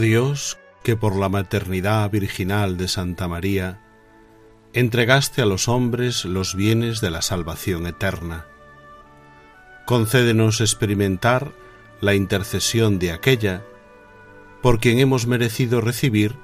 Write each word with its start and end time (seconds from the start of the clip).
Dios, 0.00 0.58
que 0.82 0.96
por 0.96 1.16
la 1.16 1.28
maternidad 1.28 2.10
virginal 2.10 2.76
de 2.76 2.88
Santa 2.88 3.28
María 3.28 3.80
entregaste 4.72 5.42
a 5.42 5.46
los 5.46 5.68
hombres 5.68 6.24
los 6.24 6.54
bienes 6.54 7.00
de 7.00 7.10
la 7.10 7.22
salvación 7.22 7.86
eterna. 7.86 8.46
Concédenos 9.86 10.60
experimentar 10.60 11.52
la 12.00 12.14
intercesión 12.14 12.98
de 12.98 13.12
aquella 13.12 13.62
por 14.62 14.80
quien 14.80 14.98
hemos 14.98 15.26
merecido 15.26 15.80
recibir 15.80 16.36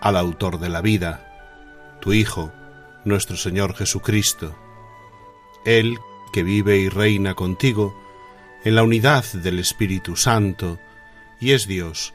al 0.00 0.16
autor 0.16 0.58
de 0.58 0.68
la 0.68 0.80
vida, 0.80 1.98
tu 2.00 2.12
Hijo, 2.12 2.52
nuestro 3.04 3.36
Señor 3.36 3.74
Jesucristo. 3.74 4.56
Él, 5.64 5.98
que 6.32 6.42
vive 6.42 6.78
y 6.78 6.88
reina 6.88 7.34
contigo, 7.34 7.94
en 8.64 8.74
la 8.74 8.82
unidad 8.82 9.24
del 9.32 9.58
Espíritu 9.58 10.16
Santo, 10.16 10.78
y 11.40 11.52
es 11.52 11.66
Dios, 11.66 12.14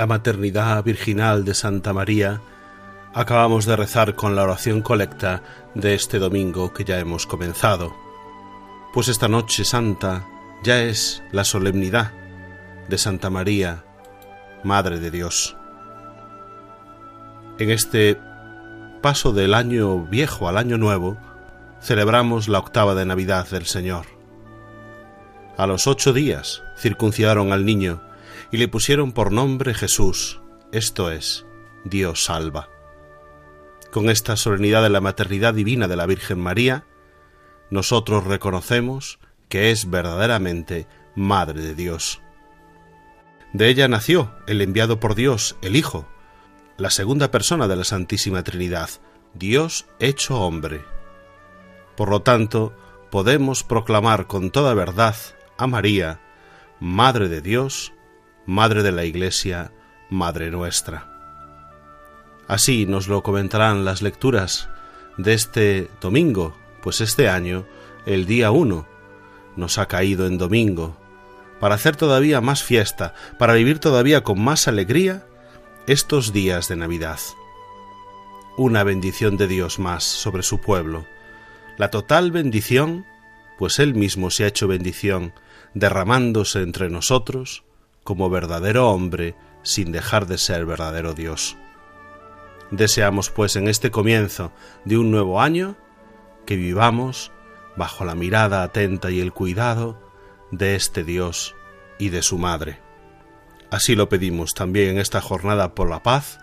La 0.00 0.06
maternidad 0.06 0.82
virginal 0.82 1.44
de 1.44 1.52
Santa 1.52 1.92
María, 1.92 2.40
acabamos 3.12 3.66
de 3.66 3.76
rezar 3.76 4.14
con 4.14 4.34
la 4.34 4.44
oración 4.44 4.80
colecta 4.80 5.42
de 5.74 5.92
este 5.92 6.18
domingo 6.18 6.72
que 6.72 6.84
ya 6.84 6.98
hemos 6.98 7.26
comenzado. 7.26 7.94
Pues 8.94 9.08
esta 9.08 9.28
noche 9.28 9.62
santa 9.62 10.26
ya 10.62 10.82
es 10.82 11.22
la 11.32 11.44
solemnidad 11.44 12.12
de 12.88 12.96
Santa 12.96 13.28
María, 13.28 13.84
Madre 14.64 15.00
de 15.00 15.10
Dios. 15.10 15.54
En 17.58 17.70
este 17.70 18.18
paso 19.02 19.32
del 19.32 19.52
año 19.52 20.06
viejo 20.06 20.48
al 20.48 20.56
año 20.56 20.78
nuevo, 20.78 21.18
celebramos 21.82 22.48
la 22.48 22.60
octava 22.60 22.94
de 22.94 23.04
Navidad 23.04 23.46
del 23.50 23.66
Señor. 23.66 24.06
A 25.58 25.66
los 25.66 25.86
ocho 25.86 26.14
días 26.14 26.62
circuncidaron 26.78 27.52
al 27.52 27.66
niño 27.66 28.00
y 28.52 28.56
le 28.56 28.68
pusieron 28.68 29.12
por 29.12 29.32
nombre 29.32 29.74
Jesús, 29.74 30.40
esto 30.72 31.10
es, 31.10 31.46
Dios 31.84 32.24
salva. 32.24 32.68
Con 33.92 34.08
esta 34.08 34.36
solemnidad 34.36 34.82
de 34.82 34.90
la 34.90 35.00
maternidad 35.00 35.54
divina 35.54 35.88
de 35.88 35.96
la 35.96 36.06
Virgen 36.06 36.40
María, 36.40 36.84
nosotros 37.70 38.24
reconocemos 38.24 39.18
que 39.48 39.70
es 39.70 39.90
verdaderamente 39.90 40.86
Madre 41.16 41.60
de 41.60 41.74
Dios. 41.74 42.22
De 43.52 43.68
ella 43.68 43.88
nació 43.88 44.32
el 44.46 44.62
enviado 44.62 45.00
por 45.00 45.16
Dios, 45.16 45.56
el 45.60 45.74
Hijo, 45.74 46.06
la 46.76 46.90
segunda 46.90 47.30
persona 47.30 47.66
de 47.66 47.76
la 47.76 47.84
Santísima 47.84 48.44
Trinidad, 48.44 48.90
Dios 49.34 49.86
hecho 49.98 50.40
hombre. 50.40 50.84
Por 51.96 52.10
lo 52.10 52.22
tanto, 52.22 52.74
podemos 53.10 53.64
proclamar 53.64 54.28
con 54.28 54.50
toda 54.50 54.72
verdad 54.74 55.16
a 55.58 55.66
María, 55.66 56.20
Madre 56.78 57.28
de 57.28 57.40
Dios, 57.40 57.92
Madre 58.50 58.82
de 58.82 58.90
la 58.90 59.04
Iglesia, 59.04 59.70
Madre 60.08 60.50
nuestra. 60.50 61.06
Así 62.48 62.84
nos 62.84 63.06
lo 63.06 63.22
comentarán 63.22 63.84
las 63.84 64.02
lecturas 64.02 64.68
de 65.16 65.34
este 65.34 65.88
domingo, 66.00 66.56
pues 66.82 67.00
este 67.00 67.28
año, 67.28 67.64
el 68.06 68.26
día 68.26 68.50
uno, 68.50 68.88
nos 69.54 69.78
ha 69.78 69.86
caído 69.86 70.26
en 70.26 70.36
domingo, 70.36 70.96
para 71.60 71.76
hacer 71.76 71.94
todavía 71.94 72.40
más 72.40 72.64
fiesta, 72.64 73.14
para 73.38 73.54
vivir 73.54 73.78
todavía 73.78 74.24
con 74.24 74.42
más 74.42 74.66
alegría 74.66 75.24
estos 75.86 76.32
días 76.32 76.66
de 76.66 76.74
Navidad. 76.74 77.20
Una 78.56 78.82
bendición 78.82 79.36
de 79.36 79.46
Dios 79.46 79.78
más 79.78 80.02
sobre 80.02 80.42
su 80.42 80.60
pueblo, 80.60 81.06
la 81.78 81.92
total 81.92 82.32
bendición, 82.32 83.06
pues 83.60 83.78
Él 83.78 83.94
mismo 83.94 84.28
se 84.32 84.42
ha 84.42 84.48
hecho 84.48 84.66
bendición, 84.66 85.34
derramándose 85.72 86.62
entre 86.62 86.90
nosotros, 86.90 87.62
como 88.04 88.30
verdadero 88.30 88.90
hombre 88.90 89.34
sin 89.62 89.92
dejar 89.92 90.26
de 90.26 90.38
ser 90.38 90.66
verdadero 90.66 91.12
Dios. 91.14 91.56
Deseamos, 92.70 93.30
pues, 93.30 93.56
en 93.56 93.68
este 93.68 93.90
comienzo 93.90 94.52
de 94.84 94.96
un 94.96 95.10
nuevo 95.10 95.40
año, 95.40 95.76
que 96.46 96.56
vivamos 96.56 97.32
bajo 97.76 98.04
la 98.04 98.14
mirada 98.14 98.62
atenta 98.62 99.10
y 99.10 99.20
el 99.20 99.32
cuidado 99.32 100.00
de 100.50 100.76
este 100.76 101.04
Dios 101.04 101.54
y 101.98 102.10
de 102.10 102.22
su 102.22 102.38
Madre. 102.38 102.80
Así 103.70 103.94
lo 103.94 104.08
pedimos 104.08 104.54
también 104.54 104.90
en 104.90 104.98
esta 104.98 105.20
jornada 105.20 105.74
por 105.74 105.88
la 105.88 106.02
paz, 106.02 106.40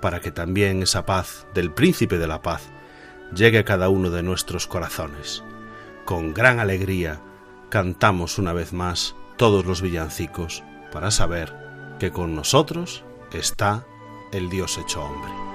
para 0.00 0.20
que 0.20 0.30
también 0.30 0.82
esa 0.82 1.04
paz 1.06 1.46
del 1.54 1.72
Príncipe 1.72 2.18
de 2.18 2.26
la 2.26 2.42
Paz 2.42 2.62
llegue 3.34 3.58
a 3.58 3.64
cada 3.64 3.88
uno 3.88 4.10
de 4.10 4.22
nuestros 4.22 4.66
corazones. 4.66 5.42
Con 6.04 6.32
gran 6.32 6.58
alegría 6.60 7.20
cantamos 7.68 8.38
una 8.38 8.52
vez 8.52 8.72
más 8.72 9.14
todos 9.36 9.66
los 9.66 9.82
villancicos 9.82 10.62
para 10.92 11.10
saber 11.10 11.52
que 11.98 12.10
con 12.10 12.34
nosotros 12.34 13.04
está 13.32 13.86
el 14.32 14.48
Dios 14.48 14.78
hecho 14.78 15.02
hombre. 15.04 15.49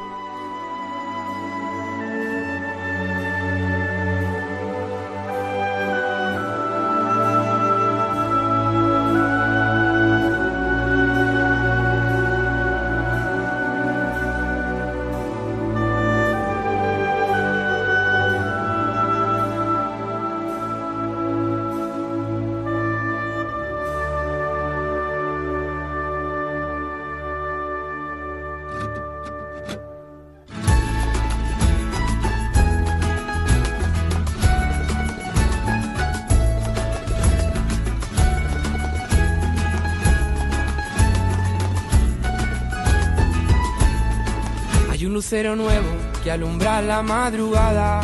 Lucero 45.25 45.56
nuevo 45.56 45.89
que 46.24 46.30
alumbra 46.30 46.83
la 46.83 47.01
madrugada 47.01 48.00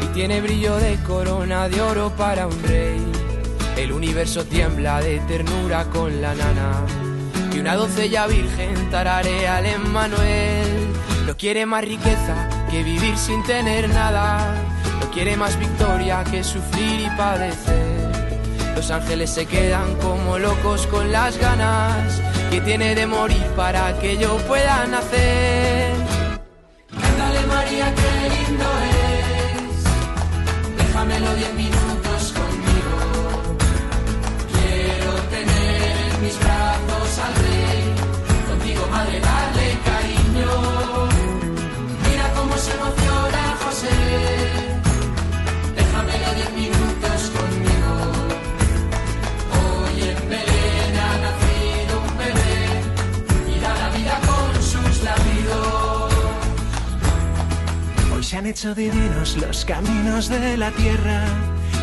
y 0.00 0.06
tiene 0.14 0.40
brillo 0.40 0.76
de 0.76 0.96
corona 1.02 1.68
de 1.68 1.80
oro 1.80 2.12
para 2.16 2.46
un 2.46 2.62
rey. 2.62 3.02
El 3.76 3.90
universo 3.90 4.44
tiembla 4.44 5.00
de 5.00 5.18
ternura 5.26 5.86
con 5.86 6.22
la 6.22 6.36
nana. 6.36 6.86
Y 7.52 7.58
una 7.58 7.74
doncella 7.74 8.28
virgen 8.28 8.90
tararea 8.92 9.56
al 9.56 9.66
Emmanuel. 9.66 10.86
No 11.26 11.36
quiere 11.36 11.66
más 11.66 11.84
riqueza 11.84 12.48
que 12.70 12.84
vivir 12.84 13.18
sin 13.18 13.42
tener 13.42 13.88
nada. 13.88 14.54
No 15.00 15.10
quiere 15.10 15.36
más 15.36 15.58
victoria 15.58 16.22
que 16.22 16.44
sufrir 16.44 17.00
y 17.00 17.16
padecer. 17.16 18.12
Los 18.76 18.88
ángeles 18.92 19.30
se 19.30 19.46
quedan 19.46 19.96
como 19.96 20.38
locos 20.38 20.86
con 20.86 21.10
las 21.10 21.38
ganas 21.38 22.22
que 22.52 22.60
tiene 22.60 22.94
de 22.94 23.08
morir 23.08 23.44
para 23.56 23.98
que 23.98 24.16
yo 24.16 24.36
pueda 24.46 24.86
nacer. 24.86 26.11
Qué 27.74 28.28
lindo 28.36 28.68
es. 28.92 29.74
Déjamelo 30.76 31.34
diez 31.36 31.54
minutos 31.54 32.32
conmigo. 32.38 32.96
Quiero 34.52 35.12
tener 35.30 36.14
en 36.14 36.22
mis 36.22 36.38
brazos 36.38 37.18
al 37.24 37.34
rey. 37.34 37.61
Han 58.42 58.48
hecho 58.48 58.74
divinos 58.74 59.36
los 59.36 59.64
caminos 59.64 60.28
de 60.28 60.56
la 60.56 60.72
tierra 60.72 61.22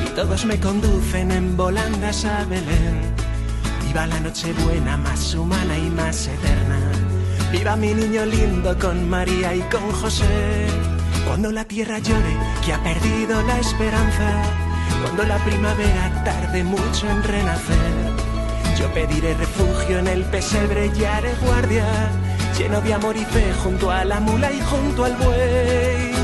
y 0.05 0.09
todos 0.09 0.43
me 0.43 0.59
conducen 0.59 1.31
en 1.31 1.55
volandas 1.55 2.25
a 2.25 2.43
Belén. 2.43 2.99
Viva 3.87 4.05
la 4.05 4.19
noche 4.19 4.51
buena, 4.65 4.97
más 4.97 5.33
humana 5.35 5.77
y 5.77 5.89
más 5.89 6.27
eterna. 6.27 6.79
Viva 7.49 7.77
mi 7.77 7.93
niño 7.93 8.25
lindo 8.25 8.77
con 8.77 9.09
María 9.09 9.55
y 9.55 9.61
con 9.71 9.89
José. 10.01 10.67
Cuando 11.25 11.49
la 11.49 11.63
tierra 11.63 11.99
llore 11.99 12.35
que 12.65 12.73
ha 12.73 12.83
perdido 12.83 13.41
la 13.43 13.57
esperanza. 13.57 14.43
Cuando 15.01 15.23
la 15.23 15.37
primavera 15.45 16.23
tarde 16.25 16.61
mucho 16.65 17.09
en 17.09 17.23
renacer. 17.23 17.93
Yo 18.77 18.93
pediré 18.93 19.33
refugio 19.35 19.99
en 19.99 20.07
el 20.07 20.25
pesebre 20.25 20.91
y 20.93 21.05
haré 21.05 21.33
guardia, 21.35 21.85
lleno 22.57 22.81
de 22.81 22.93
amor 22.93 23.15
y 23.15 23.23
fe 23.23 23.53
junto 23.63 23.89
a 23.89 24.03
la 24.03 24.19
mula 24.19 24.51
y 24.51 24.59
junto 24.59 25.05
al 25.05 25.15
buey. 25.15 26.18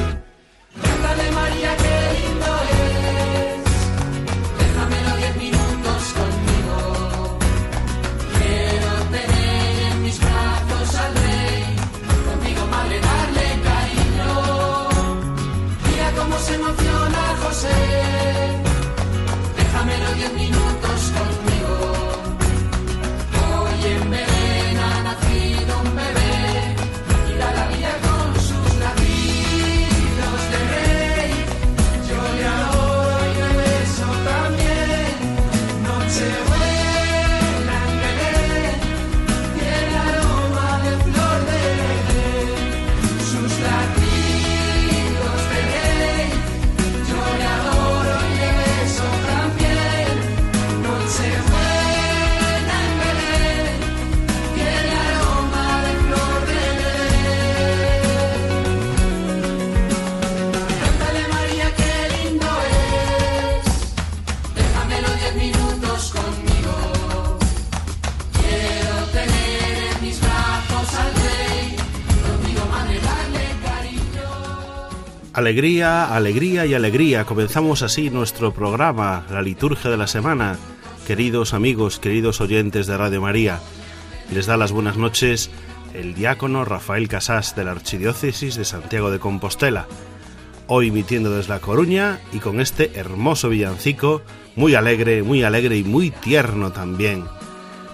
Alegría, 75.45 76.05
alegría 76.15 76.65
y 76.65 76.73
alegría. 76.73 77.23
Comenzamos 77.25 77.83
así 77.83 78.09
nuestro 78.09 78.51
programa, 78.51 79.27
la 79.29 79.43
liturgia 79.43 79.91
de 79.91 79.95
la 79.97 80.07
semana. 80.07 80.57
Queridos 81.05 81.53
amigos, 81.53 81.99
queridos 81.99 82.41
oyentes 82.41 82.87
de 82.87 82.97
Radio 82.97 83.21
María, 83.21 83.59
les 84.33 84.47
da 84.47 84.57
las 84.57 84.71
buenas 84.71 84.97
noches 84.97 85.51
el 85.93 86.15
diácono 86.15 86.65
Rafael 86.65 87.07
Casás 87.07 87.55
de 87.55 87.63
la 87.63 87.73
Archidiócesis 87.73 88.55
de 88.55 88.65
Santiago 88.65 89.11
de 89.11 89.19
Compostela. 89.19 89.85
Hoy 90.65 90.87
emitiendo 90.87 91.29
desde 91.29 91.49
La 91.49 91.59
Coruña 91.59 92.19
y 92.33 92.39
con 92.39 92.59
este 92.59 92.93
hermoso 92.95 93.47
villancico, 93.49 94.23
muy 94.55 94.73
alegre, 94.73 95.21
muy 95.21 95.43
alegre 95.43 95.77
y 95.77 95.83
muy 95.83 96.09
tierno 96.09 96.71
también. 96.71 97.23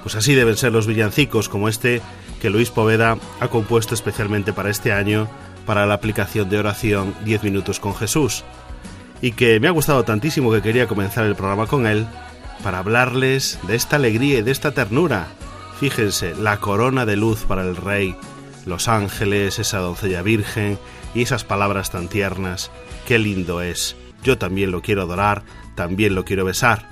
Pues 0.03 0.15
así 0.15 0.35
deben 0.35 0.55
ser 0.55 0.71
los 0.71 0.87
villancicos 0.87 1.49
como 1.49 1.67
este 1.67 2.01
que 2.41 2.49
Luis 2.49 2.69
Poveda 2.69 3.17
ha 3.41 3.49
compuesto 3.49 3.93
especialmente 3.93 4.53
para 4.53 4.69
este 4.69 4.93
año 4.93 5.27
para 5.65 5.85
la 5.85 5.95
aplicación 5.95 6.49
de 6.49 6.59
oración 6.59 7.13
10 7.25 7.43
minutos 7.43 7.79
con 7.79 7.95
Jesús 7.95 8.43
y 9.21 9.31
que 9.33 9.59
me 9.59 9.67
ha 9.67 9.71
gustado 9.71 10.03
tantísimo 10.03 10.51
que 10.51 10.61
quería 10.61 10.87
comenzar 10.87 11.25
el 11.25 11.35
programa 11.35 11.67
con 11.67 11.85
él 11.85 12.07
para 12.63 12.79
hablarles 12.79 13.59
de 13.67 13.75
esta 13.75 13.95
alegría 13.95 14.39
y 14.39 14.41
de 14.41 14.51
esta 14.51 14.71
ternura. 14.71 15.27
Fíjense, 15.79 16.35
la 16.35 16.57
corona 16.57 17.05
de 17.05 17.15
luz 17.15 17.45
para 17.47 17.63
el 17.63 17.75
rey, 17.75 18.15
los 18.65 18.87
ángeles, 18.87 19.59
esa 19.59 19.79
doncella 19.79 20.21
virgen 20.21 20.77
y 21.13 21.23
esas 21.23 21.43
palabras 21.43 21.91
tan 21.91 22.07
tiernas. 22.07 22.71
Qué 23.07 23.19
lindo 23.19 23.61
es. 23.61 23.95
Yo 24.23 24.37
también 24.37 24.71
lo 24.71 24.81
quiero 24.81 25.03
adorar, 25.03 25.43
también 25.75 26.13
lo 26.13 26.25
quiero 26.25 26.45
besar. 26.45 26.87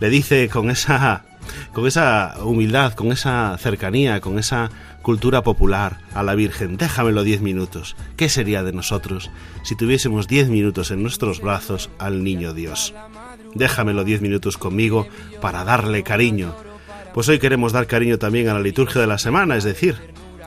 Le 0.00 0.08
dice 0.08 0.48
con 0.48 0.70
esa 0.70 1.24
con 1.72 1.86
esa 1.86 2.34
humildad, 2.42 2.94
con 2.94 3.12
esa 3.12 3.56
cercanía, 3.58 4.20
con 4.20 4.38
esa 4.38 4.70
cultura 5.02 5.42
popular 5.42 5.98
a 6.14 6.22
la 6.22 6.34
Virgen, 6.34 6.76
déjamelo 6.76 7.24
diez 7.24 7.40
minutos. 7.40 7.96
¿Qué 8.16 8.28
sería 8.28 8.62
de 8.62 8.72
nosotros 8.72 9.30
si 9.62 9.76
tuviésemos 9.76 10.28
diez 10.28 10.48
minutos 10.48 10.90
en 10.90 11.02
nuestros 11.02 11.40
brazos 11.40 11.90
al 11.98 12.22
niño 12.24 12.54
Dios? 12.54 12.94
Déjamelo 13.54 14.04
diez 14.04 14.20
minutos 14.20 14.56
conmigo 14.56 15.08
para 15.40 15.64
darle 15.64 16.02
cariño. 16.02 16.54
Pues 17.12 17.28
hoy 17.28 17.38
queremos 17.38 17.72
dar 17.72 17.86
cariño 17.86 18.18
también 18.18 18.48
a 18.48 18.54
la 18.54 18.60
liturgia 18.60 19.00
de 19.00 19.06
la 19.06 19.18
semana, 19.18 19.56
es 19.56 19.64
decir, 19.64 19.96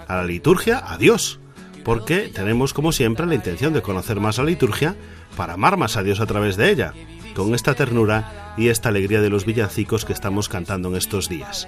a 0.07 0.15
la 0.15 0.23
liturgia 0.23 0.81
a 0.91 0.97
Dios, 0.97 1.39
porque 1.83 2.31
tenemos 2.33 2.73
como 2.73 2.91
siempre 2.91 3.27
la 3.27 3.35
intención 3.35 3.73
de 3.73 3.83
conocer 3.83 4.19
más 4.19 4.39
la 4.39 4.45
liturgia 4.45 4.95
para 5.37 5.53
amar 5.53 5.77
más 5.77 5.97
a 5.97 6.03
Dios 6.03 6.19
a 6.19 6.25
través 6.25 6.57
de 6.57 6.71
ella, 6.71 6.93
con 7.35 7.53
esta 7.53 7.75
ternura 7.75 8.55
y 8.57 8.69
esta 8.69 8.89
alegría 8.89 9.21
de 9.21 9.29
los 9.29 9.45
villancicos 9.45 10.05
que 10.05 10.13
estamos 10.13 10.49
cantando 10.49 10.89
en 10.89 10.95
estos 10.95 11.29
días. 11.29 11.67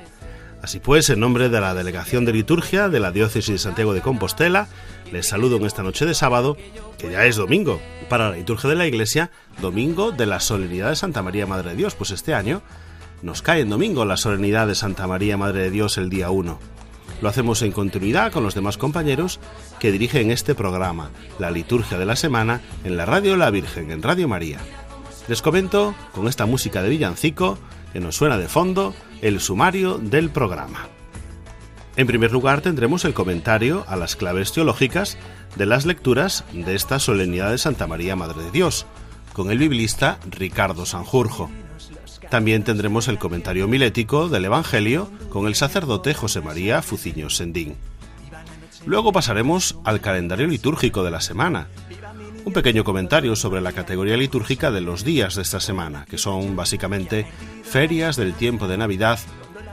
Así 0.63 0.79
pues, 0.79 1.09
en 1.11 1.19
nombre 1.19 1.49
de 1.49 1.61
la 1.61 1.75
Delegación 1.75 2.25
de 2.25 2.33
Liturgia 2.33 2.89
de 2.89 2.99
la 2.99 3.11
Diócesis 3.11 3.51
de 3.53 3.57
Santiago 3.59 3.93
de 3.93 4.01
Compostela, 4.01 4.67
les 5.11 5.27
saludo 5.27 5.57
en 5.57 5.65
esta 5.65 5.83
noche 5.83 6.05
de 6.05 6.15
sábado, 6.15 6.57
que 6.97 7.11
ya 7.11 7.25
es 7.25 7.35
domingo, 7.35 7.79
para 8.09 8.29
la 8.29 8.37
liturgia 8.37 8.69
de 8.69 8.75
la 8.75 8.87
Iglesia, 8.87 9.29
domingo 9.61 10.11
de 10.11 10.25
la 10.25 10.39
solemnidad 10.39 10.89
de 10.89 10.95
Santa 10.95 11.21
María 11.21 11.45
Madre 11.45 11.71
de 11.71 11.75
Dios, 11.75 11.93
pues 11.93 12.11
este 12.11 12.33
año 12.33 12.63
nos 13.21 13.41
cae 13.41 13.61
en 13.61 13.69
domingo 13.69 14.03
la 14.05 14.17
solemnidad 14.17 14.67
de 14.67 14.75
Santa 14.75 15.05
María 15.05 15.37
Madre 15.37 15.61
de 15.63 15.71
Dios 15.71 15.97
el 15.97 16.09
día 16.09 16.31
1. 16.31 16.59
Lo 17.21 17.29
hacemos 17.29 17.61
en 17.61 17.71
continuidad 17.71 18.31
con 18.31 18.43
los 18.43 18.55
demás 18.55 18.77
compañeros 18.77 19.39
que 19.79 19.91
dirigen 19.91 20.31
este 20.31 20.55
programa, 20.55 21.09
la 21.39 21.51
liturgia 21.51 21.97
de 21.97 22.05
la 22.05 22.15
semana, 22.15 22.61
en 22.83 22.97
la 22.97 23.05
Radio 23.05 23.35
La 23.37 23.49
Virgen, 23.49 23.91
en 23.91 24.03
Radio 24.03 24.27
María. 24.27 24.59
Les 25.27 25.41
comento, 25.41 25.93
con 26.13 26.27
esta 26.27 26.45
música 26.45 26.81
de 26.81 26.89
villancico, 26.89 27.57
que 27.91 27.99
nos 27.99 28.15
suena 28.15 28.37
de 28.37 28.47
fondo, 28.47 28.93
el 29.21 29.41
sumario 29.41 29.97
del 29.97 30.29
programa. 30.29 30.87
En 31.97 32.07
primer 32.07 32.31
lugar 32.31 32.61
tendremos 32.61 33.03
el 33.03 33.13
comentario 33.13 33.83
a 33.89 33.97
las 33.97 34.15
claves 34.15 34.53
teológicas 34.53 35.17
de 35.57 35.65
las 35.65 35.85
lecturas 35.85 36.45
de 36.53 36.75
esta 36.75 36.99
solemnidad 36.99 37.51
de 37.51 37.57
Santa 37.57 37.87
María 37.87 38.15
Madre 38.15 38.43
de 38.43 38.51
Dios, 38.51 38.85
con 39.33 39.51
el 39.51 39.57
biblista 39.57 40.17
Ricardo 40.29 40.85
Sanjurjo. 40.85 41.49
También 42.29 42.63
tendremos 42.63 43.09
el 43.09 43.17
comentario 43.17 43.67
milético 43.67 44.29
del 44.29 44.45
Evangelio 44.45 45.09
con 45.29 45.47
el 45.47 45.55
sacerdote 45.55 46.13
José 46.13 46.39
María 46.39 46.81
Fuciño 46.81 47.29
Sendín. 47.29 47.75
Luego 48.85 49.11
pasaremos 49.11 49.77
al 49.83 49.99
calendario 49.99 50.47
litúrgico 50.47 51.03
de 51.03 51.11
la 51.11 51.19
semana. 51.19 51.67
Un 52.47 52.53
pequeño 52.53 52.85
comentario 52.85 53.35
sobre 53.35 53.59
la 53.59 53.73
categoría 53.73 54.15
litúrgica 54.15 54.71
de 54.71 54.79
los 54.79 55.03
días 55.03 55.35
de 55.35 55.41
esta 55.41 55.59
semana, 55.59 56.05
que 56.09 56.17
son 56.17 56.55
básicamente 56.55 57.27
ferias 57.63 58.15
del 58.15 58.35
tiempo 58.35 58.69
de 58.69 58.77
Navidad, 58.77 59.19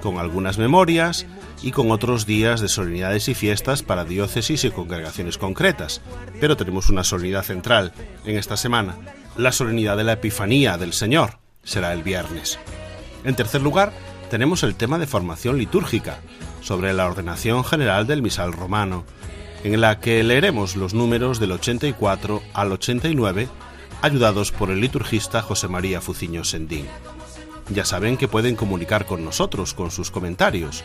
con 0.02 0.18
algunas 0.18 0.58
memorias 0.58 1.24
y 1.62 1.70
con 1.70 1.92
otros 1.92 2.26
días 2.26 2.60
de 2.60 2.66
solemnidades 2.66 3.28
y 3.28 3.34
fiestas 3.34 3.84
para 3.84 4.04
diócesis 4.04 4.64
y 4.64 4.72
congregaciones 4.72 5.38
concretas. 5.38 6.00
Pero 6.40 6.56
tenemos 6.56 6.90
una 6.90 7.04
solemnidad 7.04 7.44
central 7.44 7.92
en 8.24 8.38
esta 8.38 8.56
semana, 8.56 8.96
la 9.36 9.52
solemnidad 9.52 9.96
de 9.96 10.02
la 10.02 10.14
Epifanía 10.14 10.76
del 10.76 10.94
Señor. 10.94 11.38
Será 11.62 11.92
el 11.92 12.02
viernes. 12.02 12.58
En 13.22 13.36
tercer 13.36 13.62
lugar, 13.62 13.92
tenemos 14.30 14.64
el 14.64 14.74
tema 14.74 14.98
de 14.98 15.06
formación 15.06 15.58
litúrgica, 15.58 16.18
sobre 16.60 16.92
la 16.92 17.06
ordenación 17.06 17.62
general 17.62 18.08
del 18.08 18.20
misal 18.20 18.52
romano, 18.52 19.04
en 19.64 19.80
la 19.80 19.98
que 19.98 20.22
leeremos 20.22 20.76
los 20.76 20.92
números 20.92 21.40
del 21.40 21.52
84 21.52 22.42
al 22.52 22.72
89, 22.72 23.48
ayudados 24.02 24.52
por 24.52 24.70
el 24.70 24.80
liturgista 24.80 25.40
José 25.40 25.68
María 25.68 26.02
Fuciño 26.02 26.44
Sendín. 26.44 26.86
Ya 27.70 27.86
saben 27.86 28.18
que 28.18 28.28
pueden 28.28 28.56
comunicar 28.56 29.06
con 29.06 29.24
nosotros 29.24 29.72
con 29.72 29.90
sus 29.90 30.10
comentarios. 30.10 30.84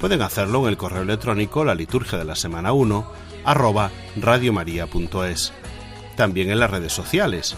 Pueden 0.00 0.22
hacerlo 0.22 0.62
en 0.62 0.68
el 0.68 0.78
correo 0.78 1.02
electrónico 1.02 1.64
la 1.64 1.74
liturgia 1.74 2.18
de 2.18 2.24
la 2.24 2.34
semana 2.34 2.72
1 2.72 3.06
arroba 3.44 3.90
radiomaria.es. 4.16 5.52
También 6.16 6.50
en 6.50 6.60
las 6.60 6.70
redes 6.70 6.94
sociales. 6.94 7.56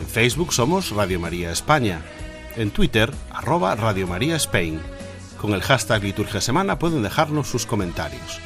En 0.00 0.08
Facebook 0.08 0.52
somos 0.52 0.90
Radio 0.90 1.20
María 1.20 1.52
España. 1.52 2.02
En 2.56 2.72
Twitter, 2.72 3.12
arroba 3.30 3.76
Radio 3.76 4.08
María 4.08 4.34
Spain. 4.36 4.80
Con 5.40 5.54
el 5.54 5.62
hashtag 5.62 6.02
Liturgia 6.02 6.40
Semana 6.40 6.80
pueden 6.80 7.04
dejarnos 7.04 7.46
sus 7.46 7.64
comentarios. 7.64 8.40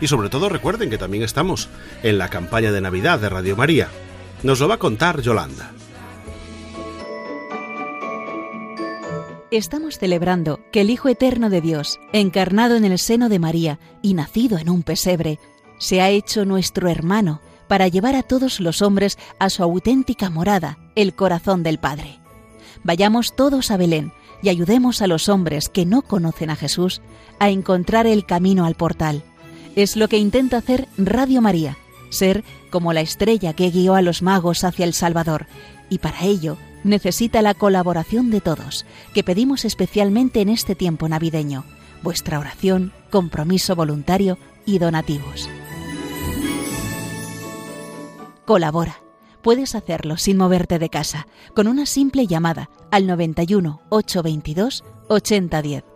Y 0.00 0.08
sobre 0.08 0.28
todo 0.28 0.48
recuerden 0.48 0.90
que 0.90 0.98
también 0.98 1.22
estamos 1.22 1.68
en 2.02 2.18
la 2.18 2.28
campaña 2.28 2.72
de 2.72 2.80
Navidad 2.80 3.18
de 3.18 3.28
Radio 3.28 3.56
María. 3.56 3.88
Nos 4.42 4.60
lo 4.60 4.68
va 4.68 4.74
a 4.74 4.78
contar 4.78 5.20
Yolanda. 5.22 5.72
Estamos 9.50 9.98
celebrando 9.98 10.60
que 10.72 10.80
el 10.80 10.90
Hijo 10.90 11.08
Eterno 11.08 11.50
de 11.50 11.60
Dios, 11.60 12.00
encarnado 12.12 12.76
en 12.76 12.84
el 12.84 12.98
seno 12.98 13.28
de 13.28 13.38
María 13.38 13.78
y 14.02 14.14
nacido 14.14 14.58
en 14.58 14.68
un 14.68 14.82
pesebre, 14.82 15.38
se 15.78 16.00
ha 16.00 16.10
hecho 16.10 16.44
nuestro 16.44 16.88
hermano 16.88 17.40
para 17.68 17.88
llevar 17.88 18.14
a 18.16 18.22
todos 18.22 18.60
los 18.60 18.82
hombres 18.82 19.18
a 19.38 19.48
su 19.48 19.62
auténtica 19.62 20.30
morada, 20.30 20.78
el 20.94 21.14
corazón 21.14 21.62
del 21.62 21.78
Padre. 21.78 22.18
Vayamos 22.84 23.34
todos 23.34 23.70
a 23.70 23.76
Belén 23.76 24.12
y 24.42 24.48
ayudemos 24.48 25.00
a 25.00 25.06
los 25.06 25.28
hombres 25.28 25.68
que 25.68 25.86
no 25.86 26.02
conocen 26.02 26.50
a 26.50 26.56
Jesús 26.56 27.00
a 27.38 27.48
encontrar 27.50 28.06
el 28.06 28.26
camino 28.26 28.64
al 28.64 28.74
portal. 28.74 29.24
Es 29.76 29.94
lo 29.94 30.08
que 30.08 30.16
intenta 30.16 30.56
hacer 30.56 30.88
Radio 30.96 31.42
María, 31.42 31.76
ser 32.08 32.44
como 32.70 32.94
la 32.94 33.02
estrella 33.02 33.52
que 33.52 33.68
guió 33.68 33.94
a 33.94 34.00
los 34.00 34.22
magos 34.22 34.64
hacia 34.64 34.86
el 34.86 34.94
Salvador, 34.94 35.46
y 35.90 35.98
para 35.98 36.22
ello 36.22 36.56
necesita 36.82 37.42
la 37.42 37.52
colaboración 37.52 38.30
de 38.30 38.40
todos, 38.40 38.86
que 39.12 39.22
pedimos 39.22 39.66
especialmente 39.66 40.40
en 40.40 40.48
este 40.48 40.74
tiempo 40.74 41.10
navideño, 41.10 41.66
vuestra 42.02 42.38
oración, 42.38 42.94
compromiso 43.10 43.76
voluntario 43.76 44.38
y 44.64 44.78
donativos. 44.78 45.50
Colabora. 48.46 49.02
Puedes 49.42 49.74
hacerlo 49.74 50.16
sin 50.16 50.38
moverte 50.38 50.78
de 50.78 50.88
casa, 50.88 51.28
con 51.54 51.68
una 51.68 51.84
simple 51.84 52.26
llamada 52.26 52.70
al 52.90 53.06
91 53.06 53.82
822 53.90 54.82
8010 55.08 55.95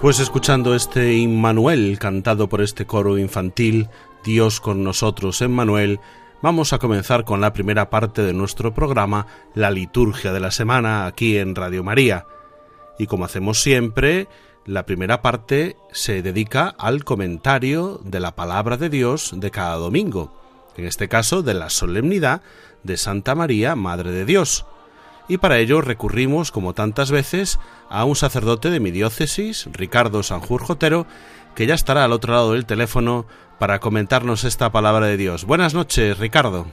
Pues 0.00 0.18
escuchando 0.18 0.74
este 0.74 1.12
Immanuel 1.12 1.98
cantado 1.98 2.48
por 2.48 2.62
este 2.62 2.86
coro 2.86 3.18
infantil, 3.18 3.90
Dios 4.24 4.58
con 4.58 4.82
nosotros, 4.82 5.42
Emmanuel, 5.42 6.00
vamos 6.40 6.72
a 6.72 6.78
comenzar 6.78 7.26
con 7.26 7.42
la 7.42 7.52
primera 7.52 7.90
parte 7.90 8.22
de 8.22 8.32
nuestro 8.32 8.72
programa, 8.72 9.26
la 9.54 9.70
liturgia 9.70 10.32
de 10.32 10.40
la 10.40 10.52
semana, 10.52 11.04
aquí 11.04 11.36
en 11.36 11.54
Radio 11.54 11.84
María. 11.84 12.24
Y 12.98 13.08
como 13.08 13.26
hacemos 13.26 13.60
siempre, 13.60 14.26
la 14.64 14.86
primera 14.86 15.20
parte 15.20 15.76
se 15.92 16.22
dedica 16.22 16.74
al 16.78 17.04
comentario 17.04 18.00
de 18.02 18.20
la 18.20 18.34
palabra 18.34 18.78
de 18.78 18.88
Dios 18.88 19.34
de 19.36 19.50
cada 19.50 19.74
domingo, 19.74 20.32
en 20.78 20.86
este 20.86 21.08
caso 21.08 21.42
de 21.42 21.52
la 21.52 21.68
solemnidad 21.68 22.40
de 22.84 22.96
Santa 22.96 23.34
María, 23.34 23.76
Madre 23.76 24.12
de 24.12 24.24
Dios 24.24 24.64
y 25.30 25.38
para 25.38 25.58
ello 25.58 25.80
recurrimos, 25.80 26.50
como 26.50 26.74
tantas 26.74 27.12
veces, 27.12 27.60
a 27.88 28.04
un 28.04 28.16
sacerdote 28.16 28.68
de 28.68 28.80
mi 28.80 28.90
diócesis, 28.90 29.68
Ricardo 29.72 30.24
Sanjur 30.24 30.64
Jotero, 30.64 31.06
que 31.54 31.66
ya 31.66 31.74
estará 31.74 32.04
al 32.04 32.12
otro 32.12 32.34
lado 32.34 32.52
del 32.54 32.66
teléfono 32.66 33.26
para 33.60 33.78
comentarnos 33.78 34.42
esta 34.42 34.72
palabra 34.72 35.06
de 35.06 35.16
Dios. 35.16 35.44
Buenas 35.44 35.72
noches, 35.72 36.18
Ricardo. 36.18 36.66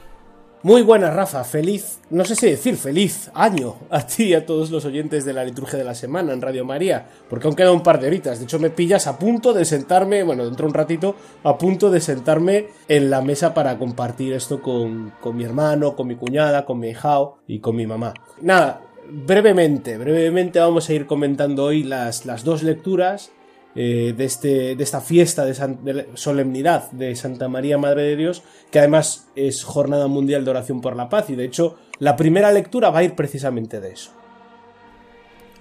Muy 0.63 0.81
buena, 0.81 1.11
Rafa. 1.11 1.43
Feliz, 1.43 1.99
no 2.09 2.25
sé 2.25 2.35
si 2.35 2.47
decir 2.47 2.77
feliz 2.77 3.29
año 3.35 3.75
a 3.91 4.05
ti 4.07 4.23
y 4.23 4.33
a 4.33 4.43
todos 4.43 4.71
los 4.71 4.85
oyentes 4.85 5.23
de 5.23 5.33
la 5.33 5.45
liturgia 5.45 5.77
de 5.77 5.85
la 5.85 5.93
semana 5.93 6.33
en 6.33 6.41
Radio 6.41 6.65
María, 6.65 7.07
porque 7.29 7.45
aún 7.45 7.55
queda 7.55 7.71
un 7.71 7.83
par 7.83 7.99
de 8.01 8.07
horitas. 8.07 8.39
De 8.39 8.45
hecho, 8.45 8.57
me 8.57 8.71
pillas 8.71 9.05
a 9.05 9.19
punto 9.19 9.53
de 9.53 9.65
sentarme, 9.65 10.23
bueno, 10.23 10.45
dentro 10.45 10.65
de 10.65 10.69
un 10.69 10.73
ratito, 10.73 11.15
a 11.43 11.59
punto 11.59 11.91
de 11.91 12.01
sentarme 12.01 12.69
en 12.87 13.11
la 13.11 13.21
mesa 13.21 13.53
para 13.53 13.77
compartir 13.77 14.33
esto 14.33 14.59
con, 14.59 15.13
con 15.21 15.37
mi 15.37 15.43
hermano, 15.43 15.95
con 15.95 16.07
mi 16.07 16.15
cuñada, 16.15 16.65
con 16.65 16.79
mi 16.79 16.89
hijao 16.89 17.37
y 17.45 17.59
con 17.59 17.75
mi 17.75 17.85
mamá. 17.85 18.15
Nada, 18.41 18.81
brevemente, 19.07 19.99
brevemente 19.99 20.59
vamos 20.59 20.89
a 20.89 20.93
ir 20.93 21.05
comentando 21.05 21.65
hoy 21.65 21.83
las, 21.83 22.25
las 22.25 22.43
dos 22.43 22.63
lecturas 22.63 23.31
eh, 23.77 24.13
de, 24.17 24.25
este, 24.25 24.75
de 24.75 24.83
esta 24.83 24.99
fiesta 25.01 25.45
de, 25.45 25.53
san- 25.53 25.85
de 25.85 25.93
la 25.93 26.03
solemnidad 26.15 26.91
de 26.91 27.15
Santa 27.15 27.47
María 27.47 27.77
Madre 27.77 28.01
de 28.03 28.15
Dios, 28.17 28.43
que 28.71 28.79
además 28.79 29.27
es 29.35 29.63
Jornada 29.63 30.07
Mundial 30.07 30.43
de 30.43 30.51
Oración 30.51 30.81
por 30.81 30.95
la 30.95 31.07
Paz, 31.09 31.29
y 31.29 31.35
de 31.35 31.45
hecho 31.45 31.77
la 31.99 32.15
primera 32.15 32.51
lectura 32.51 32.89
va 32.89 32.99
a 32.99 33.03
ir 33.03 33.15
precisamente 33.15 33.79
de 33.79 33.91
eso. 33.91 34.11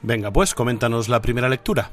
Venga, 0.03 0.33
pues 0.33 0.55
coméntanos 0.55 1.09
la 1.09 1.21
primera 1.21 1.49
lectura. 1.49 1.91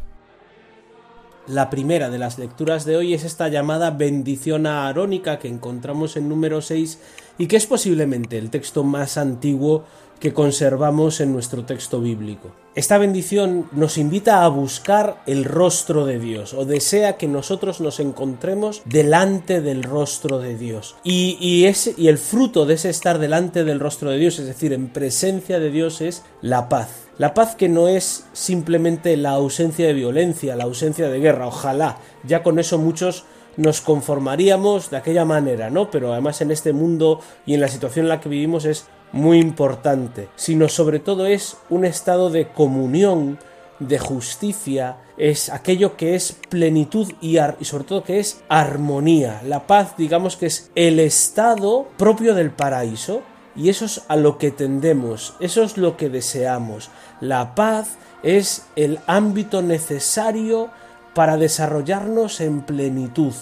La 1.48 1.70
primera 1.70 2.10
de 2.10 2.20
las 2.20 2.40
lecturas 2.40 2.86
de 2.86 2.96
hoy 2.96 3.14
es 3.14 3.26
esta 3.26 3.50
llamada 3.50 3.92
bendición 3.92 4.66
aarónica 4.66 5.40
que 5.40 5.50
encontramos 5.50 6.16
en 6.16 6.30
número 6.30 6.62
6 6.62 7.02
y 7.38 7.48
que 7.48 7.58
es 7.58 7.66
posiblemente 7.66 8.38
el 8.38 8.50
texto 8.50 8.86
más 8.86 9.18
antiguo 9.18 9.84
que 10.24 10.34
conservamos 10.34 11.20
en 11.20 11.34
nuestro 11.34 11.66
texto 11.66 12.00
bíblico. 12.00 12.56
Esta 12.76 12.98
bendición 12.98 13.68
nos 13.74 13.98
invita 13.98 14.46
a 14.46 14.48
buscar 14.48 15.22
el 15.26 15.44
rostro 15.44 16.06
de 16.06 16.18
Dios 16.18 16.54
o 16.54 16.64
desea 16.64 17.18
que 17.18 17.28
nosotros 17.28 17.82
nos 17.82 18.00
encontremos 18.00 18.84
delante 18.86 19.60
del 19.60 19.84
rostro 19.84 20.40
de 20.40 20.58
Dios. 20.58 20.96
Y, 21.04 21.38
y, 21.42 21.66
ese, 21.66 21.94
y 21.98 22.08
el 22.08 22.18
fruto 22.18 22.66
de 22.66 22.76
ese 22.76 22.90
estar 22.90 23.20
delante 23.20 23.66
del 23.66 23.82
rostro 23.82 24.12
de 24.12 24.18
Dios, 24.18 24.40
es 24.40 24.46
decir, 24.46 24.72
en 24.72 24.88
presencia 24.88 25.60
de 25.60 25.72
Dios, 25.72 26.00
es 26.00 26.24
la 26.42 26.70
paz. 26.70 26.88
La 27.18 27.34
paz 27.34 27.58
que 27.58 27.68
no 27.68 27.90
es 27.90 28.26
simplemente 28.32 29.18
la 29.18 29.32
ausencia 29.32 29.86
de 29.86 29.94
violencia, 29.94 30.56
la 30.56 30.64
ausencia 30.64 31.10
de 31.10 31.20
guerra, 31.20 31.48
ojalá, 31.48 31.98
ya 32.24 32.44
con 32.44 32.60
eso 32.60 32.78
muchos 32.78 33.26
nos 33.58 33.82
conformaríamos 33.82 34.90
de 34.90 34.98
aquella 34.98 35.26
manera, 35.26 35.70
¿no? 35.70 35.92
Pero 35.92 36.12
además 36.12 36.42
en 36.42 36.52
este 36.52 36.74
mundo 36.74 37.20
y 37.46 37.54
en 37.54 37.62
la 37.62 37.68
situación 37.68 38.06
en 38.06 38.10
la 38.10 38.20
que 38.20 38.30
vivimos 38.30 38.66
es 38.66 38.88
muy 39.14 39.40
importante, 39.40 40.28
sino 40.36 40.68
sobre 40.68 41.00
todo 41.00 41.26
es 41.26 41.56
un 41.70 41.86
estado 41.86 42.30
de 42.30 42.50
comunión, 42.50 43.40
de 43.80 44.00
justicia, 44.00 44.98
es 45.18 45.50
aquello 45.50 45.96
que 45.96 46.16
es 46.16 46.36
plenitud 46.50 47.12
y, 47.22 47.38
sobre 47.62 47.84
todo 47.84 48.04
que 48.04 48.20
es 48.20 48.42
armonía. 48.50 49.42
La 49.46 49.68
paz, 49.68 49.96
digamos 49.98 50.36
que 50.36 50.48
es 50.48 50.72
el 50.76 51.00
estado 51.00 51.88
propio 51.98 52.34
del 52.34 52.52
paraíso 52.52 53.22
y 53.56 53.70
eso 53.70 53.86
es 53.86 54.02
a 54.08 54.16
lo 54.16 54.38
que 54.38 54.52
tendemos, 54.52 55.36
eso 55.40 55.64
es 55.64 55.78
lo 55.78 55.96
que 55.96 56.10
deseamos. 56.10 56.90
La 57.22 57.56
paz 57.56 57.98
es 58.24 58.66
el 58.76 59.00
ámbito 59.06 59.62
necesario 59.62 60.70
para 61.14 61.38
desarrollarnos 61.38 62.42
en 62.42 62.64
plenitud 62.64 63.34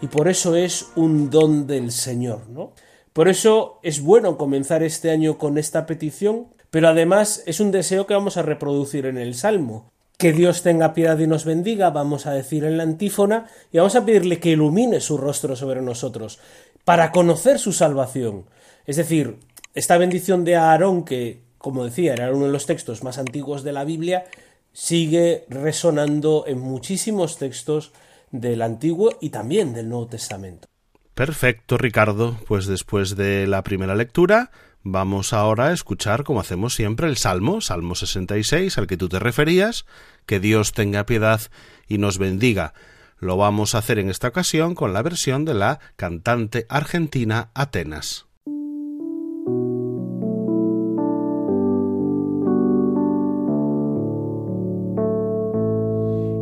y 0.00 0.08
por 0.08 0.28
eso 0.28 0.56
es 0.56 0.88
un 0.96 1.30
don 1.30 1.68
del 1.68 1.92
Señor, 1.92 2.48
¿no? 2.48 2.72
Por 3.12 3.28
eso 3.28 3.78
es 3.82 4.00
bueno 4.00 4.38
comenzar 4.38 4.82
este 4.82 5.10
año 5.10 5.36
con 5.36 5.58
esta 5.58 5.84
petición, 5.84 6.46
pero 6.70 6.88
además 6.88 7.42
es 7.46 7.60
un 7.60 7.70
deseo 7.70 8.06
que 8.06 8.14
vamos 8.14 8.38
a 8.38 8.42
reproducir 8.42 9.04
en 9.04 9.18
el 9.18 9.34
Salmo. 9.34 9.92
Que 10.16 10.32
Dios 10.32 10.62
tenga 10.62 10.94
piedad 10.94 11.18
y 11.18 11.26
nos 11.26 11.44
bendiga, 11.44 11.90
vamos 11.90 12.26
a 12.26 12.32
decir 12.32 12.64
en 12.64 12.78
la 12.78 12.84
antífona, 12.84 13.50
y 13.70 13.78
vamos 13.78 13.96
a 13.96 14.06
pedirle 14.06 14.40
que 14.40 14.50
ilumine 14.50 15.00
su 15.00 15.18
rostro 15.18 15.56
sobre 15.56 15.82
nosotros, 15.82 16.38
para 16.84 17.12
conocer 17.12 17.58
su 17.58 17.72
salvación. 17.72 18.46
Es 18.86 18.96
decir, 18.96 19.36
esta 19.74 19.98
bendición 19.98 20.44
de 20.44 20.56
Aarón, 20.56 21.04
que, 21.04 21.42
como 21.58 21.84
decía, 21.84 22.14
era 22.14 22.32
uno 22.32 22.46
de 22.46 22.52
los 22.52 22.66
textos 22.66 23.02
más 23.02 23.18
antiguos 23.18 23.62
de 23.62 23.72
la 23.72 23.84
Biblia, 23.84 24.24
sigue 24.72 25.44
resonando 25.50 26.44
en 26.46 26.60
muchísimos 26.60 27.36
textos 27.36 27.92
del 28.30 28.62
Antiguo 28.62 29.10
y 29.20 29.28
también 29.28 29.74
del 29.74 29.90
Nuevo 29.90 30.06
Testamento. 30.06 30.71
Perfecto, 31.14 31.78
Ricardo. 31.78 32.38
Pues 32.46 32.66
después 32.66 33.16
de 33.16 33.46
la 33.46 33.62
primera 33.62 33.94
lectura, 33.94 34.50
vamos 34.82 35.32
ahora 35.32 35.66
a 35.66 35.72
escuchar, 35.72 36.24
como 36.24 36.40
hacemos 36.40 36.74
siempre, 36.74 37.06
el 37.06 37.16
Salmo, 37.16 37.60
Salmo 37.60 37.94
66, 37.94 38.78
al 38.78 38.86
que 38.86 38.96
tú 38.96 39.08
te 39.08 39.18
referías, 39.18 39.84
que 40.26 40.40
Dios 40.40 40.72
tenga 40.72 41.06
piedad 41.06 41.40
y 41.86 41.98
nos 41.98 42.18
bendiga. 42.18 42.74
Lo 43.18 43.36
vamos 43.36 43.74
a 43.74 43.78
hacer 43.78 43.98
en 43.98 44.10
esta 44.10 44.28
ocasión 44.28 44.74
con 44.74 44.92
la 44.92 45.02
versión 45.02 45.44
de 45.44 45.54
la 45.54 45.78
cantante 45.96 46.66
argentina 46.68 47.50
Atenas. 47.54 48.26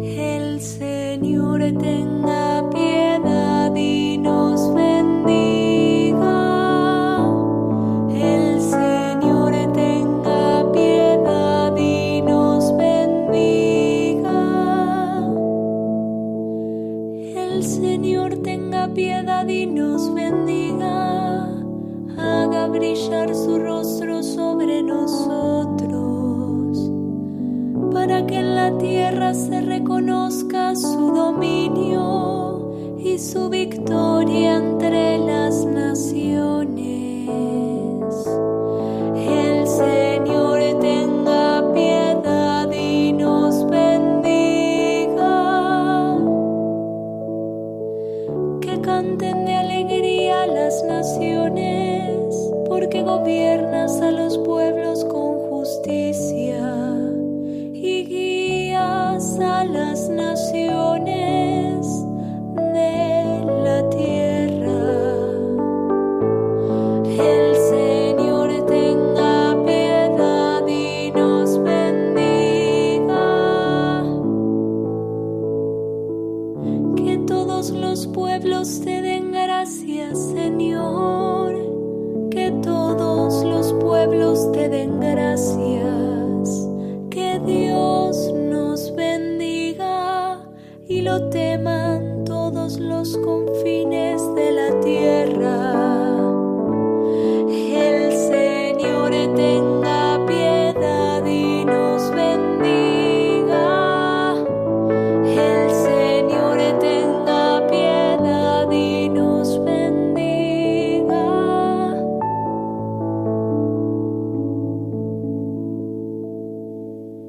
El 0.02 0.60
Señor 0.60 1.60
tenga 1.78 2.70
piedad 2.70 3.74
y 3.76 4.16
nos 4.16 4.59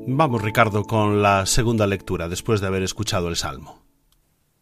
Vamos, 0.07 0.41
Ricardo, 0.41 0.83
con 0.83 1.21
la 1.21 1.45
segunda 1.45 1.85
lectura, 1.85 2.27
después 2.27 2.59
de 2.59 2.67
haber 2.67 2.81
escuchado 2.81 3.29
el 3.29 3.35
Salmo. 3.35 3.83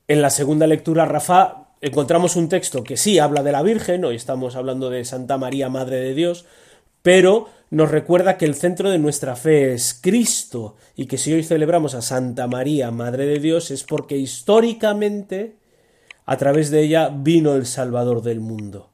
En 0.08 0.21
la 0.21 0.30
segunda 0.30 0.67
lectura, 0.67 1.06
Rafa, 1.06 1.69
encontramos 1.80 2.36
un 2.36 2.49
texto 2.49 2.84
que 2.84 2.97
sí 2.97 3.19
habla 3.19 3.41
de 3.41 3.54
la 3.54 3.63
Virgen, 3.63 4.04
hoy 4.04 4.17
estamos 4.17 4.58
hablando 4.58 4.89
de 4.89 5.06
Santa 5.06 5.38
María, 5.38 5.69
Madre 5.69 5.97
de 5.97 6.13
Dios, 6.13 6.45
pero 7.02 7.47
nos 7.69 7.89
recuerda 7.89 8.38
que 8.38 8.45
el 8.45 8.56
centro 8.56 8.89
de 8.89 8.99
nuestra 8.99 9.38
fe 9.38 9.73
es 9.73 9.97
Cristo 10.02 10.75
y 10.95 11.06
que 11.06 11.17
si 11.17 11.32
hoy 11.32 11.43
celebramos 11.43 11.95
a 11.95 12.02
Santa 12.02 12.47
María, 12.47 12.91
Madre 12.91 13.25
de 13.25 13.39
Dios, 13.39 13.71
es 13.71 13.84
porque 13.84 14.17
históricamente 14.17 15.56
a 16.25 16.36
través 16.36 16.69
de 16.69 16.82
ella 16.82 17.10
vino 17.15 17.56
el 17.56 17.65
Salvador 17.65 18.21
del 18.21 18.41
mundo. 18.41 18.89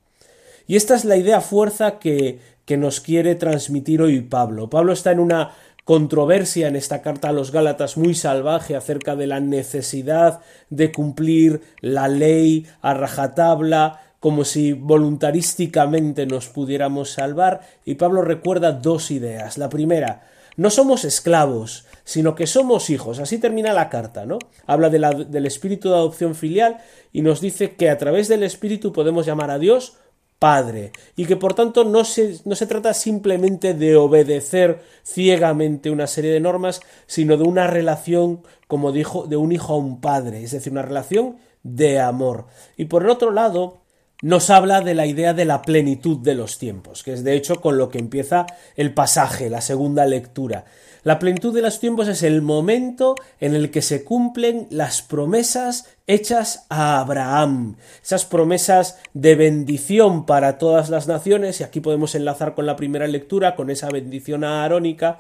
Y 0.68 0.76
esta 0.76 0.96
es 0.96 1.06
la 1.06 1.18
idea 1.18 1.42
fuerza 1.42 1.98
que, 1.98 2.40
que 2.66 2.78
nos 2.78 3.00
quiere 3.00 3.36
transmitir 3.36 4.02
hoy 4.02 4.22
Pablo. 4.22 4.70
Pablo 4.70 4.94
está 4.94 5.12
en 5.12 5.20
una 5.20 5.52
controversia 5.86 6.68
en 6.68 6.76
esta 6.76 7.02
carta 7.02 7.30
a 7.30 7.32
los 7.32 7.52
Gálatas 7.52 7.96
muy 7.96 8.16
salvaje 8.16 8.76
acerca 8.76 9.16
de 9.16 9.28
la 9.28 9.40
necesidad 9.40 10.42
de 10.70 10.92
cumplir 10.92 11.62
la 11.80 12.08
ley 12.08 12.66
a 12.82 12.94
rajatabla 12.96 14.02
como 14.20 14.44
si 14.44 14.74
voluntarísticamente 14.74 16.26
nos 16.26 16.50
pudiéramos 16.50 17.12
salvar 17.12 17.62
y 17.86 17.96
Pablo 17.96 18.24
recuerda 18.24 18.72
dos 18.72 19.12
ideas. 19.12 19.60
La 19.60 19.70
primera, 19.70 20.24
no 20.58 20.72
somos 20.72 21.06
esclavos, 21.06 21.86
sino 22.04 22.34
que 22.34 22.48
somos 22.48 22.90
hijos. 22.90 23.20
Así 23.20 23.38
termina 23.38 23.72
la 23.72 23.90
carta, 23.90 24.26
¿no? 24.26 24.40
Habla 24.66 24.90
de 24.90 24.98
la, 24.98 25.12
del 25.12 25.46
espíritu 25.46 25.90
de 25.90 25.96
adopción 25.96 26.34
filial 26.34 26.78
y 27.14 27.22
nos 27.22 27.42
dice 27.42 27.76
que 27.76 27.92
a 27.92 28.00
través 28.00 28.28
del 28.28 28.42
espíritu 28.42 28.92
podemos 28.92 29.28
llamar 29.28 29.52
a 29.52 29.60
Dios 29.60 29.98
Padre, 30.40 30.92
y 31.16 31.26
que 31.26 31.38
por 31.38 31.54
tanto 31.54 31.86
no 31.86 32.04
se, 32.04 32.40
no 32.46 32.56
se 32.56 32.68
trata 32.68 32.94
simplemente 32.94 33.74
de 33.74 33.96
obedecer 33.96 34.82
ciegamente 35.04 35.90
una 35.90 36.08
serie 36.08 36.32
de 36.32 36.42
normas, 36.42 36.82
sino 37.08 37.38
de 37.38 37.44
una 37.44 37.68
relación, 37.68 38.42
como 38.68 38.92
dijo, 38.92 39.28
de 39.28 39.38
un 39.38 39.52
hijo 39.54 39.74
a 39.74 39.78
un 39.78 40.02
padre, 40.02 40.44
es 40.44 40.52
decir, 40.52 40.74
una 40.74 40.82
relación 40.82 41.38
de 41.64 42.00
amor. 42.00 42.48
Y 42.76 42.86
por 42.86 43.04
el 43.04 43.10
otro 43.10 43.32
lado, 43.32 43.86
nos 44.22 44.50
habla 44.50 44.82
de 44.82 44.94
la 44.94 45.06
idea 45.06 45.34
de 45.34 45.46
la 45.46 45.62
plenitud 45.62 46.18
de 46.18 46.36
los 46.36 46.58
tiempos, 46.58 47.04
que 47.04 47.14
es 47.14 47.24
de 47.24 47.36
hecho 47.36 47.62
con 47.62 47.78
lo 47.78 47.90
que 47.90 48.00
empieza 48.00 48.46
el 48.76 48.94
pasaje, 48.94 49.50
la 49.50 49.62
segunda 49.62 50.06
lectura. 50.06 50.66
La 51.06 51.20
plenitud 51.20 51.54
de 51.54 51.62
los 51.62 51.80
tiempos 51.80 52.08
es 52.08 52.24
el 52.24 52.42
momento 52.42 53.14
en 53.40 53.54
el 53.54 53.70
que 53.70 53.84
se 53.84 54.04
cumplen 54.04 54.66
las 54.72 55.04
promesas 55.04 55.86
hechas 56.08 56.66
a 56.70 57.00
Abraham, 57.00 57.76
esas 58.04 58.26
promesas 58.26 58.98
de 59.14 59.36
bendición 59.36 60.26
para 60.26 60.58
todas 60.58 60.90
las 60.90 61.08
naciones, 61.08 61.62
y 61.62 61.64
aquí 61.64 61.80
podemos 61.80 62.16
enlazar 62.16 62.56
con 62.56 62.66
la 62.66 62.76
primera 62.76 63.06
lectura, 63.06 63.56
con 63.56 63.70
esa 63.70 63.92
bendición 63.92 64.44
aarónica, 64.44 65.20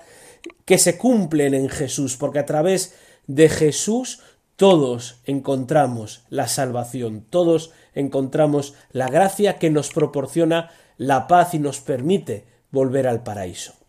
que 0.66 0.80
se 0.80 0.98
cumplen 0.98 1.54
en 1.54 1.70
Jesús, 1.70 2.18
porque 2.18 2.40
a 2.40 2.48
través 2.48 2.96
de 3.28 3.48
Jesús 3.48 4.22
todos 4.56 5.22
encontramos 5.26 6.24
la 6.30 6.48
salvación, 6.48 7.28
todos 7.30 7.74
encontramos 7.94 8.74
la 8.92 9.08
gracia 9.08 9.60
que 9.60 9.70
nos 9.70 9.92
proporciona 9.92 10.72
la 10.98 11.28
paz 11.28 11.54
y 11.54 11.60
nos 11.60 11.80
permite 11.80 12.48
volver 12.72 13.06
al 13.06 13.22
paraíso. 13.22 13.85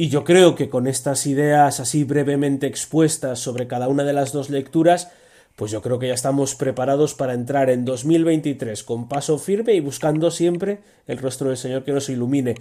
Y 0.00 0.08
yo 0.08 0.24
creo 0.24 0.54
que 0.54 0.70
con 0.70 0.86
estas 0.86 1.26
ideas 1.26 1.78
así 1.78 2.04
brevemente 2.04 2.66
expuestas 2.66 3.38
sobre 3.38 3.66
cada 3.66 3.88
una 3.88 4.02
de 4.02 4.14
las 4.14 4.32
dos 4.32 4.48
lecturas, 4.48 5.12
pues 5.56 5.70
yo 5.70 5.82
creo 5.82 5.98
que 5.98 6.08
ya 6.08 6.14
estamos 6.14 6.54
preparados 6.54 7.14
para 7.14 7.34
entrar 7.34 7.68
en 7.68 7.84
2023 7.84 8.82
con 8.82 9.08
paso 9.10 9.36
firme 9.36 9.74
y 9.74 9.80
buscando 9.80 10.30
siempre 10.30 10.78
el 11.06 11.18
rostro 11.18 11.48
del 11.48 11.58
Señor 11.58 11.84
que 11.84 11.92
nos 11.92 12.08
ilumine. 12.08 12.54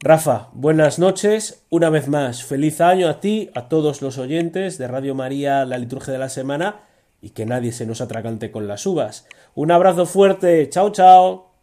Rafa, 0.00 0.48
buenas 0.52 0.98
noches. 0.98 1.62
Una 1.70 1.90
vez 1.90 2.08
más, 2.08 2.42
feliz 2.42 2.80
año 2.80 3.08
a 3.08 3.20
ti, 3.20 3.50
a 3.54 3.68
todos 3.68 4.02
los 4.02 4.18
oyentes 4.18 4.78
de 4.78 4.88
Radio 4.88 5.14
María, 5.14 5.64
la 5.64 5.78
liturgia 5.78 6.12
de 6.12 6.18
la 6.18 6.28
semana, 6.28 6.80
y 7.22 7.30
que 7.30 7.46
nadie 7.46 7.70
se 7.70 7.86
nos 7.86 8.00
atragante 8.00 8.50
con 8.50 8.66
las 8.66 8.84
uvas. 8.84 9.28
Un 9.54 9.70
abrazo 9.70 10.06
fuerte. 10.06 10.68
Chao, 10.70 10.90
chao. 10.90 11.55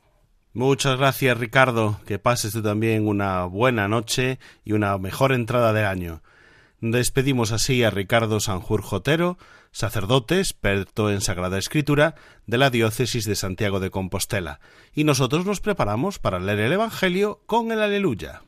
Muchas 0.53 0.99
gracias, 0.99 1.35
Ricardo. 1.37 1.99
Que 2.05 2.19
pases 2.19 2.53
tú 2.53 2.61
también 2.61 3.07
una 3.07 3.45
buena 3.45 3.87
noche 3.87 4.37
y 4.63 4.73
una 4.73 4.97
mejor 4.99 5.31
entrada 5.31 5.73
de 5.73 5.83
año. 5.83 6.21
Despedimos 6.79 7.51
así 7.51 7.83
a 7.83 7.89
Ricardo 7.89 8.39
Sanjur 8.39 8.83
Jotero, 8.83 9.37
sacerdote 9.71 10.39
experto 10.39 11.09
en 11.09 11.21
Sagrada 11.21 11.57
Escritura 11.57 12.13
de 12.45 12.57
la 12.57 12.69
Diócesis 12.69 13.25
de 13.25 13.35
Santiago 13.35 13.79
de 13.79 13.89
Compostela, 13.89 14.59
y 14.93 15.05
nosotros 15.05 15.45
nos 15.45 15.61
preparamos 15.61 16.19
para 16.19 16.39
leer 16.39 16.59
el 16.59 16.73
Evangelio 16.73 17.41
con 17.45 17.71
el 17.71 17.81
Aleluya. 17.81 18.43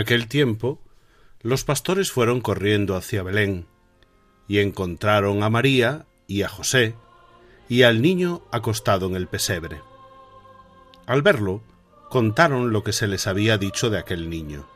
Aquel 0.00 0.28
tiempo, 0.28 0.80
los 1.42 1.64
pastores 1.64 2.12
fueron 2.12 2.40
corriendo 2.40 2.96
hacia 2.96 3.22
Belén, 3.22 3.66
y 4.48 4.58
encontraron 4.58 5.42
a 5.42 5.50
María 5.50 6.06
y 6.26 6.42
a 6.42 6.48
José, 6.48 6.94
y 7.68 7.82
al 7.82 8.02
niño 8.02 8.42
acostado 8.50 9.06
en 9.06 9.14
el 9.14 9.28
pesebre. 9.28 9.80
Al 11.06 11.22
verlo, 11.22 11.62
contaron 12.08 12.72
lo 12.72 12.82
que 12.82 12.92
se 12.92 13.06
les 13.06 13.26
había 13.26 13.58
dicho 13.58 13.90
de 13.90 13.98
aquel 13.98 14.28
niño. 14.28 14.66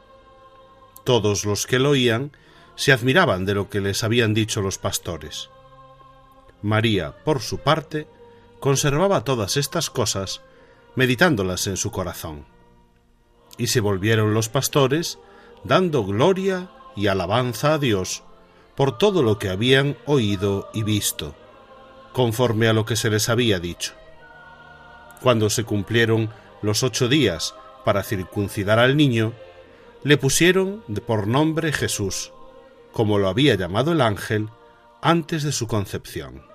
Todos 1.05 1.45
los 1.45 1.67
que 1.67 1.79
lo 1.79 1.91
oían 1.91 2.33
se 2.77 2.93
admiraban 2.93 3.45
de 3.45 3.55
lo 3.55 3.69
que 3.69 3.81
les 3.81 4.05
habían 4.05 4.33
dicho 4.33 4.63
los 4.63 4.79
pastores. 4.79 5.51
María, 6.63 7.15
por 7.25 7.41
su 7.41 7.59
parte, 7.59 8.07
conservaba 8.61 9.25
todas 9.25 9.57
estas 9.57 9.91
cosas, 9.91 10.41
meditándolas 10.95 11.67
en 11.67 11.77
su 11.77 11.91
corazón. 11.91 12.47
Y 13.57 13.69
se 13.69 13.81
volvieron 13.81 14.35
los 14.35 14.49
pastores, 14.49 15.19
dando 15.64 16.05
gloria 16.05 16.71
y 16.97 17.07
alabanza 17.07 17.75
a 17.75 17.79
Dios 17.79 18.23
por 18.75 18.99
todo 18.99 19.23
lo 19.23 19.38
que 19.38 19.49
habían 19.49 19.97
oído 20.07 20.69
y 20.75 20.83
visto, 20.83 21.35
conforme 22.12 22.69
a 22.69 22.73
lo 22.73 22.85
que 22.85 22.97
se 22.97 23.11
les 23.11 23.29
había 23.29 23.61
dicho. 23.61 23.95
Cuando 25.23 25.49
se 25.49 25.64
cumplieron 25.64 26.31
los 26.62 26.83
ocho 26.83 27.09
días 27.09 27.55
para 27.85 28.03
circuncidar 28.03 28.79
al 28.79 28.97
niño, 28.97 29.33
le 30.03 30.17
pusieron 30.17 30.83
por 31.07 31.27
nombre 31.27 31.73
Jesús, 31.73 32.33
como 32.93 33.19
lo 33.19 33.29
había 33.29 33.55
llamado 33.55 33.93
el 33.93 34.01
ángel 34.01 34.49
antes 35.01 35.43
de 35.43 35.53
su 35.53 35.67
concepción. 35.67 36.54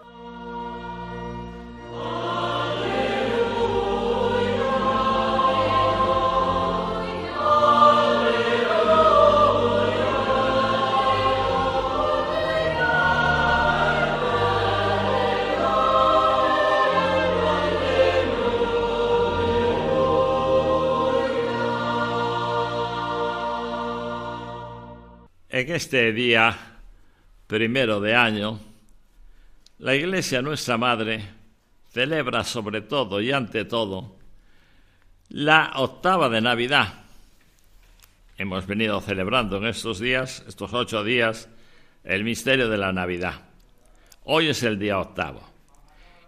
En 25.69 25.75
este 25.75 26.11
día 26.13 26.57
primero 27.45 27.99
de 27.99 28.15
año, 28.15 28.59
la 29.77 29.93
Iglesia 29.93 30.41
nuestra 30.41 30.79
Madre 30.79 31.23
celebra 31.91 32.43
sobre 32.43 32.81
todo 32.81 33.21
y 33.21 33.31
ante 33.31 33.65
todo 33.65 34.15
la 35.29 35.73
octava 35.75 36.27
de 36.27 36.41
Navidad. 36.41 36.91
Hemos 38.35 38.65
venido 38.65 38.99
celebrando 38.99 39.57
en 39.57 39.67
estos 39.67 39.99
días, 39.99 40.43
estos 40.47 40.73
ocho 40.73 41.03
días, 41.03 41.47
el 42.03 42.23
misterio 42.23 42.67
de 42.67 42.77
la 42.79 42.91
Navidad. 42.91 43.35
Hoy 44.23 44.47
es 44.47 44.63
el 44.63 44.79
día 44.79 44.97
octavo. 44.97 45.47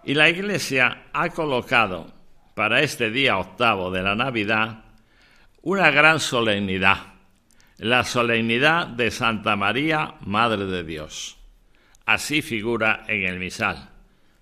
Y 0.04 0.14
la 0.14 0.30
Iglesia 0.30 1.06
ha 1.14 1.30
colocado 1.30 2.14
para 2.54 2.82
este 2.84 3.10
día 3.10 3.40
octavo 3.40 3.90
de 3.90 4.04
la 4.04 4.14
Navidad 4.14 4.84
una 5.64 5.90
gran 5.90 6.20
solemnidad 6.20 7.11
la 7.82 8.04
solemnidad 8.04 8.86
de 8.86 9.10
Santa 9.10 9.56
María, 9.56 10.14
Madre 10.22 10.68
de 10.68 10.84
Dios. 10.84 11.40
Así 12.06 12.44
figura 12.44 13.06
en 13.08 13.24
el 13.24 13.40
misal. 13.40 13.90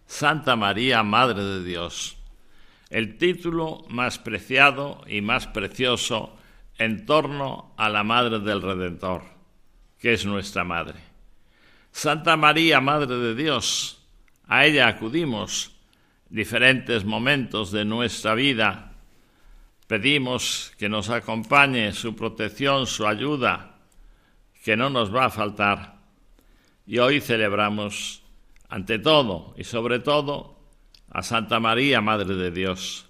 Santa 0.06 0.58
María, 0.58 1.04
Madre 1.04 1.42
de 1.42 1.64
Dios. 1.64 2.18
El 2.90 3.18
título 3.18 3.86
más 3.88 4.20
preciado 4.20 5.06
y 5.08 5.22
más 5.22 5.48
precioso 5.48 6.38
en 6.78 7.06
torno 7.06 7.74
a 7.78 7.88
la 7.88 8.04
Madre 8.04 8.40
del 8.40 8.62
Redentor, 8.62 9.24
que 10.00 10.12
es 10.12 10.26
nuestra 10.26 10.66
Madre. 10.66 11.00
Santa 11.94 12.36
María, 12.36 12.82
Madre 12.82 13.16
de 13.16 13.36
Dios, 13.36 14.06
a 14.50 14.66
ella 14.66 14.90
acudimos 14.90 15.80
diferentes 16.28 17.06
momentos 17.06 17.72
de 17.72 17.86
nuestra 17.86 18.34
vida 18.34 18.89
Pedimos 19.90 20.72
que 20.78 20.88
nos 20.88 21.10
acompañe 21.10 21.94
su 21.94 22.16
protección, 22.16 22.86
su 22.86 23.08
ayuda, 23.08 23.80
que 24.64 24.78
no 24.78 24.92
nos 24.92 25.12
va 25.12 25.26
a 25.26 25.30
faltar. 25.32 25.96
Y 26.86 27.00
hoy 27.00 27.20
celebramos, 27.22 28.22
ante 28.70 29.00
todo 29.00 29.56
y 29.58 29.64
sobre 29.64 29.98
todo, 29.98 30.60
a 31.10 31.24
Santa 31.24 31.60
María, 31.60 32.02
Madre 32.02 32.36
de 32.36 32.52
Dios. 32.52 33.08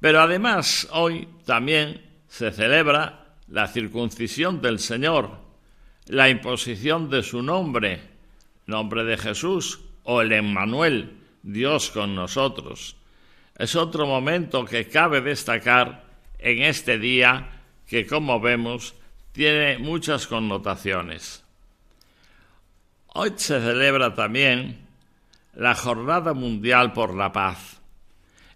Pero 0.00 0.20
además 0.20 0.88
hoy 0.90 1.28
también 1.44 2.04
se 2.26 2.50
celebra 2.50 3.36
la 3.46 3.68
circuncisión 3.68 4.60
del 4.60 4.80
Señor, 4.80 5.38
la 6.06 6.28
imposición 6.28 7.08
de 7.10 7.22
su 7.22 7.44
nombre, 7.44 8.00
nombre 8.66 9.04
de 9.04 9.16
Jesús, 9.16 9.78
o 10.02 10.20
el 10.20 10.32
Emmanuel, 10.32 11.16
Dios 11.44 11.92
con 11.92 12.16
nosotros 12.16 12.96
es 13.60 13.76
otro 13.76 14.06
momento 14.06 14.64
que 14.64 14.88
cabe 14.88 15.20
destacar 15.20 16.06
en 16.38 16.62
este 16.62 16.98
día 16.98 17.60
que, 17.86 18.06
como 18.06 18.40
vemos, 18.40 18.94
tiene 19.32 19.76
muchas 19.76 20.26
connotaciones. 20.26 21.44
Hoy 23.08 23.34
se 23.36 23.60
celebra 23.60 24.14
también 24.14 24.86
la 25.52 25.74
Jornada 25.74 26.32
Mundial 26.32 26.94
por 26.94 27.14
la 27.14 27.32
Paz, 27.32 27.82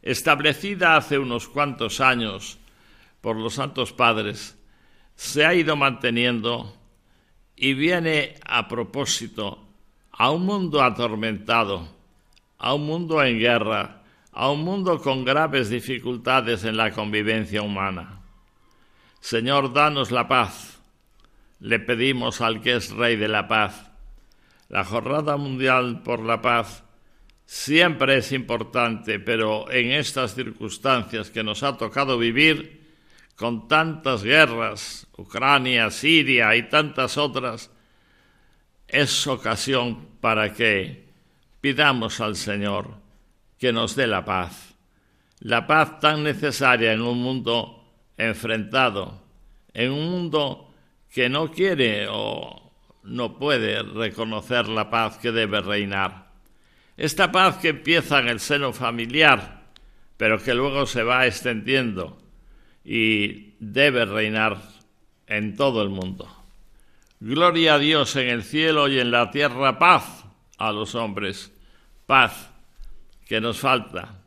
establecida 0.01 0.97
hace 0.97 1.19
unos 1.19 1.49
cuantos 1.49 2.01
años 2.01 2.59
por 3.21 3.37
los 3.37 3.57
Santos 3.57 3.93
Padres, 3.93 4.57
se 5.17 5.45
ha 5.45 5.53
ido 5.53 5.77
manteniendo 5.77 6.75
y 7.57 7.75
viene 7.75 8.37
a 8.47 8.69
propósito 8.69 9.67
a 10.13 10.31
un 10.31 10.47
mundo 10.47 10.83
atormentado, 10.83 11.91
a 12.57 12.73
un 12.73 12.87
mundo 12.87 13.23
en 13.23 13.39
guerra, 13.39 14.01
a 14.35 14.51
un 14.51 14.65
mundo 14.65 15.01
con 15.01 15.25
graves 15.25 15.71
dificultades 15.71 16.65
en 16.65 16.77
la 16.77 16.91
convivencia 16.91 17.63
humana. 17.63 18.21
Señor, 19.21 19.73
danos 19.73 20.11
la 20.11 20.27
paz. 20.27 20.81
Le 21.61 21.79
pedimos 21.79 22.41
al 22.41 22.61
que 22.61 22.75
es 22.75 22.91
Rey 22.91 23.17
de 23.17 23.29
la 23.29 23.47
paz. 23.47 23.91
La 24.69 24.85
Jornada 24.85 25.37
Mundial 25.37 26.03
por 26.03 26.21
la 26.21 26.43
Paz 26.43 26.83
siempre 27.47 28.17
es 28.17 28.33
importante, 28.33 29.21
pero 29.21 29.71
en 29.71 29.93
estas 29.93 30.35
circunstancias 30.35 31.31
que 31.31 31.45
nos 31.45 31.63
ha 31.63 31.77
tocado 31.77 32.19
vivir, 32.19 32.83
con 33.37 33.69
tantas 33.69 34.23
guerras, 34.23 35.07
Ucrania, 35.17 35.91
Siria 35.91 36.55
y 36.57 36.69
tantas 36.69 37.17
otras, 37.19 37.71
es 38.89 39.27
ocasión 39.27 40.09
para 40.21 40.53
que 40.53 41.05
pidamos 41.61 42.21
al 42.21 42.37
Señor 42.37 43.04
que 43.59 43.73
nos 43.73 43.97
dé 43.97 44.07
la 44.07 44.25
paz. 44.25 44.75
La 45.41 45.67
paz 45.67 46.01
tan 46.01 46.23
necesaria 46.23 46.93
en 46.93 47.03
un 47.03 47.23
mundo 47.23 47.85
enfrentado, 48.17 49.23
en 49.73 49.93
un 49.93 50.11
mundo 50.11 50.73
que 51.13 51.29
no 51.29 51.51
quiere 51.51 52.07
o 52.09 52.73
no 53.03 53.39
puede 53.39 53.83
reconocer 53.83 54.69
la 54.69 54.91
paz 54.91 55.19
que 55.19 55.33
debe 55.33 55.61
reinar. 55.61 56.33
Esta 56.97 57.31
paz 57.31 57.57
que 57.57 57.69
empieza 57.69 58.21
en 58.21 58.29
el 58.29 58.41
seno 58.41 58.73
familiar, 58.73 59.65
pero 60.17 60.43
que 60.43 60.55
luego 60.55 60.87
se 60.87 61.03
va 61.03 61.27
extendiendo 61.27 62.19
y 62.85 63.55
debe 63.59 64.05
reinar 64.05 64.59
en 65.27 65.57
todo 65.57 65.83
el 65.83 65.89
mundo. 65.89 66.29
Gloria 67.21 67.75
a 67.75 67.79
Dios 67.79 68.17
en 68.17 68.29
el 68.29 68.43
cielo 68.43 68.89
y 68.89 68.99
en 68.99 69.11
la 69.11 69.31
tierra, 69.31 69.79
paz 69.79 70.25
a 70.59 70.73
los 70.73 70.95
hombres, 70.95 71.53
paz 72.07 72.51
que 73.27 73.41
nos 73.41 73.59
falta 73.59 74.23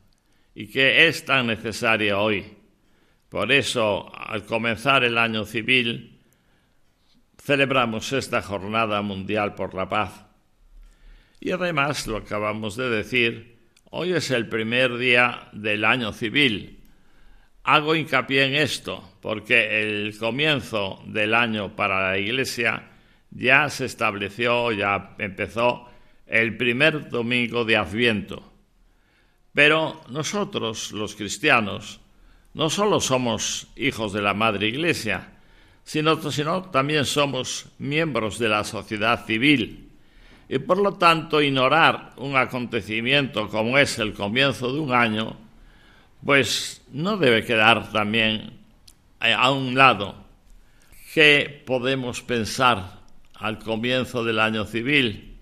y 0.56 0.68
que 0.68 1.08
es 1.08 1.24
tan 1.26 1.48
necesaria 1.48 2.18
hoy. 2.18 2.46
Por 3.30 3.52
eso, 3.52 4.12
al 4.16 4.46
comenzar 4.46 5.04
el 5.04 5.18
año 5.18 5.46
civil, 5.46 6.20
celebramos 7.38 8.12
esta 8.14 8.42
jornada 8.42 9.02
mundial 9.02 9.54
por 9.56 9.74
la 9.74 9.88
paz. 9.88 10.26
Y 11.40 11.52
además, 11.52 12.08
lo 12.08 12.18
acabamos 12.18 12.76
de 12.76 12.90
decir, 12.90 13.58
hoy 13.92 14.14
es 14.14 14.32
el 14.32 14.48
primer 14.48 14.98
día 14.98 15.50
del 15.54 15.86
año 15.86 16.14
civil. 16.14 16.80
Hago 17.64 17.96
hincapié 17.96 18.46
en 18.46 18.56
esto 18.56 19.18
porque 19.22 19.82
el 19.82 20.18
comienzo 20.18 21.04
del 21.06 21.34
año 21.34 21.76
para 21.76 22.10
la 22.12 22.18
Iglesia 22.18 22.90
ya 23.30 23.70
se 23.70 23.86
estableció, 23.86 24.72
ya 24.72 25.16
empezó 25.20 25.90
el 26.26 26.56
primer 26.58 27.10
domingo 27.10 27.66
de 27.66 27.76
Adviento. 27.78 28.47
Pero 29.58 30.02
nosotros, 30.10 30.92
los 30.92 31.16
cristianos, 31.16 32.00
no 32.54 32.70
solo 32.70 33.02
somos 33.02 33.66
hijos 33.76 34.14
de 34.14 34.22
la 34.22 34.36
Madre 34.36 34.68
Iglesia, 34.68 35.30
sino, 35.84 36.22
sino 36.30 36.66
también 36.66 37.06
somos 37.06 37.66
miembros 37.80 38.38
de 38.38 38.50
la 38.50 38.64
sociedad 38.64 39.26
civil. 39.26 39.90
Y 40.48 40.60
por 40.60 40.78
lo 40.78 40.94
tanto, 40.94 41.42
ignorar 41.42 42.14
un 42.18 42.38
acontecimiento 42.38 43.50
como 43.50 43.80
es 43.80 43.98
el 43.98 44.14
comienzo 44.14 44.72
de 44.72 44.80
un 44.80 44.94
año, 44.94 45.36
pues 46.24 46.84
no 46.92 47.18
debe 47.18 47.44
quedar 47.44 47.92
también 47.92 48.60
a 49.20 49.50
un 49.50 49.74
lado. 49.74 50.24
¿Qué 51.16 51.64
podemos 51.66 52.22
pensar 52.22 53.00
al 53.34 53.58
comienzo 53.58 54.24
del 54.24 54.38
año 54.38 54.66
civil? 54.66 55.36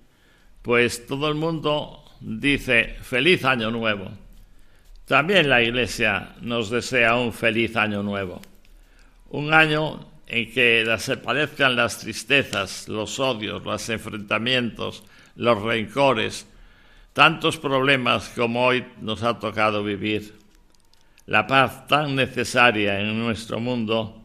Pues 0.62 1.06
todo 1.06 1.28
el 1.28 1.36
mundo 1.36 2.05
dice 2.26 2.96
feliz 3.02 3.46
año 3.46 3.70
nuevo. 3.70 4.10
También 5.06 5.48
la 5.48 5.62
Iglesia 5.62 6.36
nos 6.42 6.72
desea 6.72 7.16
un 7.16 7.32
feliz 7.32 7.76
año 7.76 8.02
nuevo. 8.02 8.42
Un 9.30 9.54
año 9.54 10.08
en 10.26 10.52
que 10.52 10.84
desaparezcan 10.84 11.76
las 11.76 12.00
tristezas, 12.00 12.90
los 12.90 13.20
odios, 13.20 13.64
los 13.64 13.90
enfrentamientos, 13.90 15.04
los 15.36 15.62
rencores, 15.62 16.48
tantos 17.14 17.58
problemas 17.58 18.30
como 18.30 18.66
hoy 18.66 18.84
nos 19.02 19.22
ha 19.22 19.38
tocado 19.38 19.84
vivir. 19.84 20.34
La 21.28 21.46
paz 21.46 21.86
tan 21.88 22.16
necesaria 22.16 23.00
en 23.00 23.20
nuestro 23.20 23.60
mundo 23.60 24.24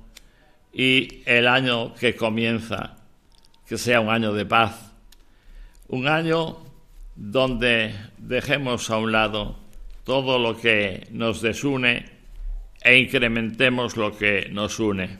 y 0.72 1.22
el 1.26 1.46
año 1.46 1.94
que 1.94 2.16
comienza, 2.16 2.96
que 3.68 3.76
sea 3.76 4.00
un 4.00 4.08
año 4.08 4.32
de 4.32 4.46
paz. 4.46 4.90
Un 5.88 6.08
año 6.08 6.69
donde 7.14 7.94
dejemos 8.18 8.90
a 8.90 8.99
un 8.99 9.12
lado 9.12 9.57
todo 10.05 10.38
lo 10.38 10.57
que 10.57 11.07
nos 11.11 11.40
desune 11.40 12.07
e 12.83 12.99
incrementemos 12.99 13.96
lo 13.96 14.16
que 14.16 14.49
nos 14.51 14.81
une. 14.81 15.18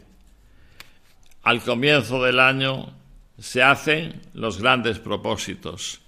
Al 1.43 1.61
comienzo 1.61 2.23
del 2.23 2.41
año 2.41 2.93
se 3.39 3.63
hacen 3.63 4.21
los 4.35 4.61
grandes 4.61 4.99
propósitos. 4.99 6.01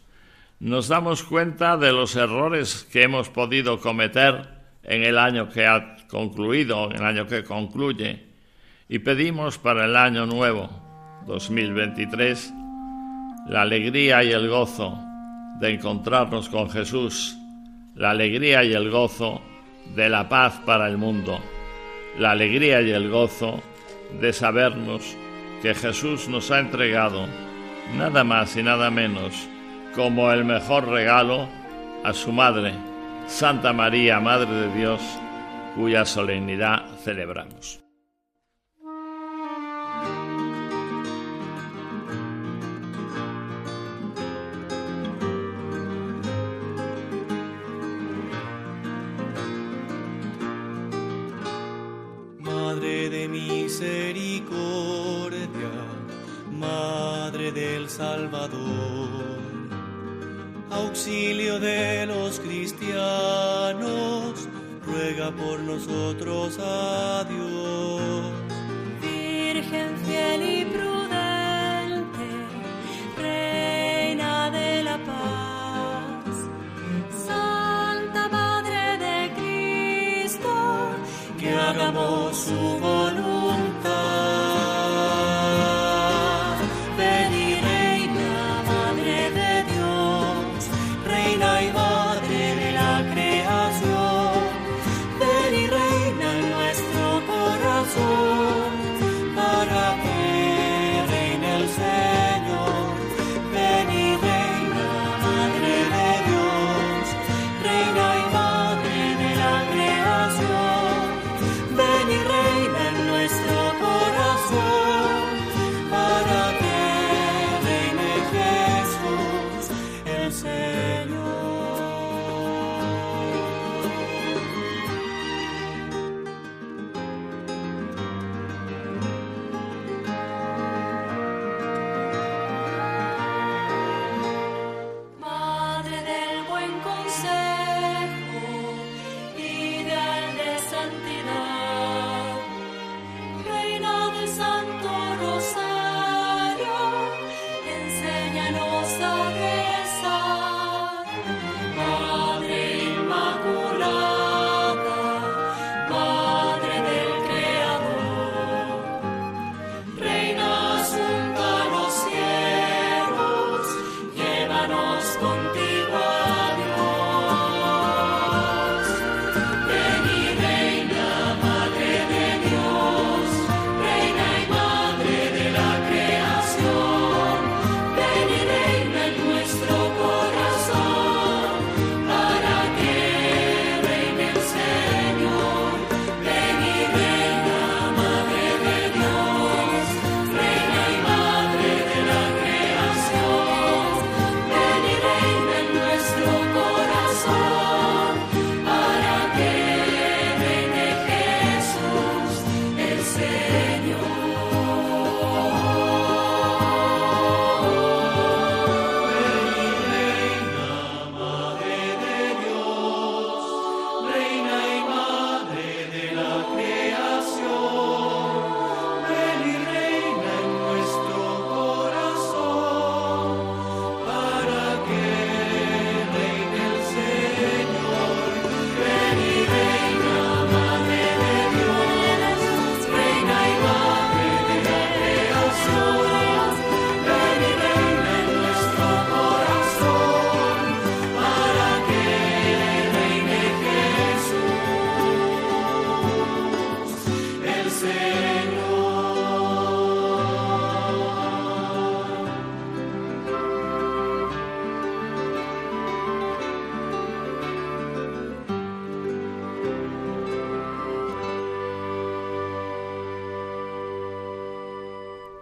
Nos 0.60 0.88
damos 0.88 1.22
cuenta 1.22 1.76
de 1.76 1.92
los 1.92 2.16
errores 2.16 2.86
que 2.90 3.02
hemos 3.02 3.28
podido 3.28 3.80
cometer 3.80 4.48
en 4.82 5.02
el 5.02 5.18
año 5.18 5.48
que 5.48 5.66
ha 5.66 5.96
concluido, 6.08 6.90
en 6.90 6.96
el 6.96 7.04
año 7.04 7.26
que 7.26 7.44
concluye, 7.44 8.26
y 8.88 8.98
pedimos 8.98 9.58
para 9.58 9.84
el 9.86 9.96
año 9.96 10.26
nuevo, 10.26 10.70
2023, 11.26 12.52
la 13.48 13.62
alegría 13.62 14.22
y 14.22 14.32
el 14.32 14.48
gozo 14.48 15.11
de 15.62 15.74
encontrarnos 15.74 16.48
con 16.48 16.68
Jesús, 16.70 17.38
la 17.94 18.10
alegría 18.10 18.64
y 18.64 18.72
el 18.72 18.90
gozo 18.90 19.40
de 19.94 20.08
la 20.08 20.28
paz 20.28 20.60
para 20.66 20.88
el 20.88 20.98
mundo, 20.98 21.38
la 22.18 22.32
alegría 22.32 22.82
y 22.82 22.90
el 22.90 23.08
gozo 23.08 23.62
de 24.20 24.32
sabernos 24.32 25.16
que 25.62 25.72
Jesús 25.72 26.28
nos 26.28 26.50
ha 26.50 26.58
entregado 26.58 27.28
nada 27.96 28.24
más 28.24 28.56
y 28.56 28.64
nada 28.64 28.90
menos 28.90 29.48
como 29.94 30.32
el 30.32 30.44
mejor 30.44 30.88
regalo 30.88 31.48
a 32.02 32.12
su 32.12 32.32
Madre, 32.32 32.74
Santa 33.28 33.72
María, 33.72 34.18
Madre 34.18 34.50
de 34.52 34.74
Dios, 34.76 35.00
cuya 35.76 36.04
solemnidad 36.04 36.86
celebramos. 37.04 37.81
De 52.82 53.28
misericordia, 53.28 54.50
Madre 56.50 57.52
del 57.52 57.88
Salvador, 57.88 59.38
auxilio 60.68 61.60
de 61.60 62.06
los 62.06 62.40
cristianos, 62.40 62.88
ruega 64.84 65.30
por 65.30 65.60
nosotros 65.60 66.58
a 66.58 67.24
Dios. 67.30 68.41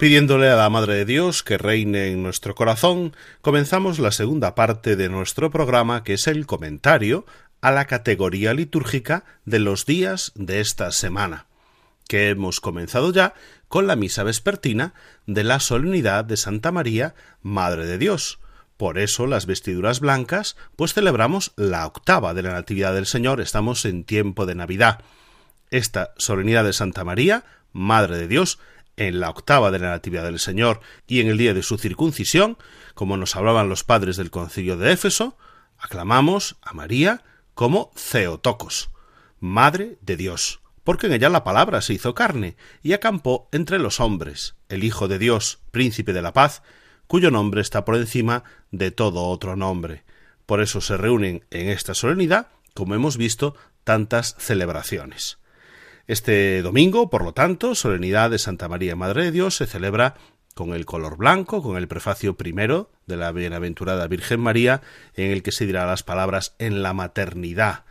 Pidiéndole 0.01 0.49
a 0.49 0.57
la 0.57 0.71
Madre 0.71 0.95
de 0.95 1.05
Dios 1.05 1.43
que 1.43 1.59
reine 1.59 2.07
en 2.07 2.23
nuestro 2.23 2.55
corazón, 2.55 3.15
comenzamos 3.43 3.99
la 3.99 4.13
segunda 4.13 4.55
parte 4.55 4.97
de 4.97 5.11
nuestro 5.11 5.51
programa, 5.51 6.05
que 6.05 6.15
es 6.15 6.27
el 6.27 6.47
comentario 6.47 7.27
a 7.61 7.71
la 7.71 7.85
categoría 7.85 8.55
litúrgica 8.55 9.25
de 9.45 9.59
los 9.59 9.85
días 9.85 10.33
de 10.37 10.61
esta 10.61 10.91
semana, 10.93 11.49
que 12.09 12.31
hemos 12.31 12.61
comenzado 12.61 13.13
ya 13.13 13.35
con 13.69 13.87
la 13.87 13.95
misa 13.95 14.23
vespertina 14.23 14.95
de 15.27 15.45
la 15.45 15.61
solemnidad 15.61 16.25
de 16.25 16.39
Santa 16.39 16.73
María, 16.73 17.15
Madre 17.43 17.85
de 17.85 17.99
Dios. 17.99 18.41
Por 18.79 18.99
eso 18.99 19.27
las 19.27 19.45
vestiduras 19.45 20.01
blancas, 20.01 20.57
pues 20.77 20.95
celebramos 20.95 21.53
la 21.57 21.87
octava 21.87 22.33
de 22.33 22.41
la 22.41 22.53
Natividad 22.53 22.95
del 22.95 23.05
Señor, 23.05 23.43
estamos 23.43 23.85
en 23.85 24.05
tiempo 24.05 24.47
de 24.47 24.55
Navidad. 24.55 25.01
Esta 25.71 26.15
solemnidad 26.17 26.65
de 26.65 26.73
Santa 26.73 27.05
María, 27.05 27.45
Madre 27.75 28.17
de 28.17 28.29
Dios, 28.29 28.59
en 29.01 29.19
la 29.19 29.31
octava 29.31 29.71
de 29.71 29.79
la 29.79 29.89
Natividad 29.89 30.25
del 30.25 30.39
Señor 30.39 30.81
y 31.07 31.21
en 31.21 31.29
el 31.29 31.39
día 31.39 31.55
de 31.55 31.63
su 31.63 31.79
circuncisión, 31.79 32.59
como 32.95 33.17
nos 33.17 33.35
hablaban 33.35 33.71
los 33.71 33.83
padres 33.83 34.19
del 34.19 34.31
concilio 34.31 34.77
de 34.77 34.93
Éfeso, 34.93 35.39
aclamamos 35.79 36.59
a 36.61 36.75
María 36.75 37.25
como 37.55 37.93
Theotokos, 37.95 38.91
Madre 39.41 39.97
de 40.03 40.19
Dios, 40.19 40.61
porque 40.85 41.07
en 41.07 41.15
ella 41.15 41.31
la 41.31 41.45
palabra 41.45 41.81
se 41.81 41.95
hizo 41.95 42.15
carne 42.15 42.57
y 42.83 42.93
acampó 42.93 43.49
entre 43.53 43.79
los 43.79 44.01
hombres, 44.01 44.55
el 44.69 44.85
Hijo 44.85 45.09
de 45.09 45.19
Dios, 45.19 45.61
Príncipe 45.71 46.13
de 46.13 46.21
la 46.21 46.35
Paz, 46.35 46.63
cuyo 47.07 47.31
nombre 47.31 47.63
está 47.63 47.87
por 47.87 47.97
encima 47.97 48.45
de 48.71 48.91
todo 48.91 49.29
otro 49.29 49.57
nombre. 49.57 50.05
Por 50.45 50.61
eso 50.61 50.83
se 50.83 50.99
reúnen 50.99 51.47
en 51.51 51.71
esta 51.71 51.95
solemnidad, 51.95 52.49
como 52.75 52.95
hemos 52.95 53.17
visto, 53.17 53.57
tantas 53.83 54.37
celebraciones. 54.39 55.39
Este 56.11 56.61
domingo, 56.63 57.09
por 57.09 57.23
lo 57.23 57.35
tanto, 57.35 57.77
solemnidad 57.77 58.31
de 58.31 58.41
Santa 58.41 58.69
María 58.69 58.97
Madre 58.97 59.27
de 59.27 59.31
Dios 59.31 59.55
se 59.55 59.69
celebra 59.69 60.17
con 60.57 60.75
el 60.75 60.85
color 60.85 61.17
blanco, 61.17 61.63
con 61.63 61.77
el 61.77 61.87
prefacio 61.87 62.37
primero 62.37 62.91
de 63.07 63.17
la 63.17 63.31
Bienaventurada 63.31 64.09
Virgen 64.09 64.41
María, 64.41 64.83
en 65.15 65.31
el 65.31 65.45
que 65.45 65.53
se 65.53 65.67
dirá 65.67 65.87
las 65.87 66.03
palabras 66.03 66.57
en 66.59 66.83
la 66.83 66.95
maternidad 66.95 67.85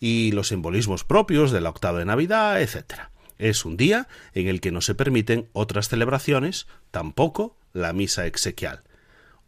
y 0.00 0.32
los 0.32 0.48
simbolismos 0.48 1.04
propios 1.04 1.52
de 1.52 1.60
la 1.60 1.68
octava 1.68 2.00
de 2.00 2.04
Navidad, 2.04 2.60
etc. 2.60 3.02
Es 3.38 3.64
un 3.64 3.76
día 3.76 4.08
en 4.34 4.48
el 4.48 4.60
que 4.60 4.72
no 4.72 4.80
se 4.80 4.96
permiten 4.96 5.48
otras 5.52 5.88
celebraciones, 5.88 6.66
tampoco 6.90 7.56
la 7.72 7.92
misa 7.92 8.26
exequial. 8.26 8.80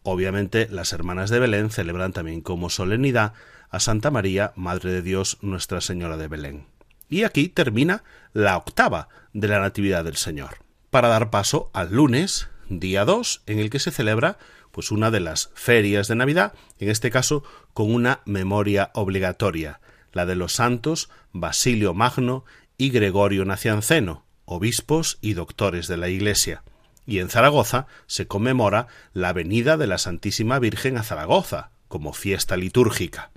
Obviamente 0.05 0.69
las 0.71 0.93
hermanas 0.93 1.31
de 1.31 1.41
Belén 1.41 1.69
celebran 1.69 2.13
también 2.13 2.43
como 2.43 2.71
solemnidad 2.71 3.33
a 3.71 3.81
Santa 3.81 4.13
María, 4.13 4.53
Madre 4.55 4.93
de 4.93 5.03
Dios, 5.03 5.39
Nuestra 5.41 5.81
Señora 5.81 6.17
de 6.17 6.29
Belén. 6.29 6.74
Y 7.15 7.23
aquí 7.23 7.49
termina 7.49 8.03
la 8.33 8.57
octava 8.57 9.09
de 9.33 9.47
la 9.47 9.61
Natividad 9.61 10.03
del 10.03 10.17
Señor, 10.17 10.57
para 10.91 11.07
dar 11.07 11.31
paso 11.31 11.71
al 11.73 11.93
lunes, 11.93 12.49
día 12.69 13.05
2, 13.05 13.43
en 13.47 13.61
el 13.61 13.71
que 13.71 13.79
se 13.79 13.93
celebra 13.93 14.37
pues 14.73 14.91
una 14.91 15.13
de 15.13 15.21
las 15.21 15.53
ferias 15.55 16.09
de 16.09 16.17
Navidad, 16.17 16.55
en 16.81 16.91
este 16.91 17.13
caso 17.13 17.45
con 17.73 17.95
una 17.95 18.19
memoria 18.25 18.91
obligatoria, 18.95 19.79
la 20.13 20.27
de 20.27 20.35
los 20.35 20.55
santos 20.55 21.09
Basilio 21.31 21.95
Magno 21.95 22.45
y 22.79 22.91
Gregorio 22.91 23.45
Nacianceno, 23.45 24.25
obispos 24.45 25.19
y 25.21 25.35
doctores 25.35 25.87
de 25.87 25.99
la 25.99 26.09
Iglesia. 26.09 26.65
Y 27.07 27.21
en 27.21 27.29
Zaragoza 27.29 27.87
se 28.09 28.27
conmemora 28.27 28.89
la 29.13 29.33
venida 29.33 29.77
de 29.77 29.87
la 29.87 29.99
Santísima 29.99 30.59
Virgen 30.59 30.99
a 30.99 31.05
Zaragoza, 31.05 31.71
como 31.87 32.13
fiesta 32.13 32.57
litúrgica. 32.57 33.31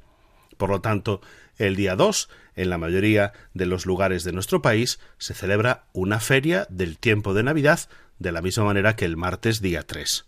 Por 0.57 0.71
lo 0.71 0.81
tanto, 0.81 1.21
el 1.57 1.75
día 1.75 1.95
2, 1.95 2.29
en 2.55 2.69
la 2.69 2.77
mayoría 2.77 3.33
de 3.53 3.65
los 3.65 3.85
lugares 3.85 4.23
de 4.23 4.31
nuestro 4.31 4.61
país, 4.61 4.99
se 5.17 5.33
celebra 5.33 5.85
una 5.93 6.19
feria 6.19 6.67
del 6.69 6.97
tiempo 6.97 7.33
de 7.33 7.43
Navidad 7.43 7.81
de 8.19 8.31
la 8.31 8.41
misma 8.41 8.65
manera 8.65 8.95
que 8.95 9.05
el 9.05 9.17
martes 9.17 9.61
día 9.61 9.83
3. 9.83 10.25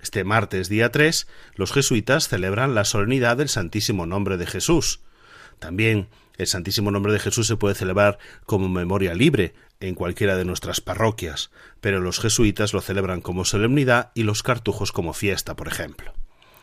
Este 0.00 0.24
martes 0.24 0.68
día 0.68 0.92
3, 0.92 1.26
los 1.56 1.72
jesuitas 1.72 2.28
celebran 2.28 2.74
la 2.74 2.84
solemnidad 2.84 3.36
del 3.36 3.48
Santísimo 3.48 4.06
Nombre 4.06 4.36
de 4.36 4.46
Jesús. 4.46 5.00
También 5.58 6.08
el 6.36 6.46
Santísimo 6.46 6.90
Nombre 6.90 7.12
de 7.12 7.18
Jesús 7.18 7.46
se 7.46 7.56
puede 7.56 7.74
celebrar 7.74 8.18
como 8.46 8.68
memoria 8.68 9.14
libre 9.14 9.54
en 9.80 9.94
cualquiera 9.94 10.36
de 10.36 10.44
nuestras 10.44 10.80
parroquias, 10.80 11.50
pero 11.80 12.00
los 12.00 12.20
jesuitas 12.20 12.72
lo 12.72 12.80
celebran 12.80 13.20
como 13.20 13.44
solemnidad 13.44 14.12
y 14.14 14.22
los 14.22 14.42
cartujos 14.42 14.92
como 14.92 15.12
fiesta, 15.12 15.56
por 15.56 15.68
ejemplo. 15.68 16.12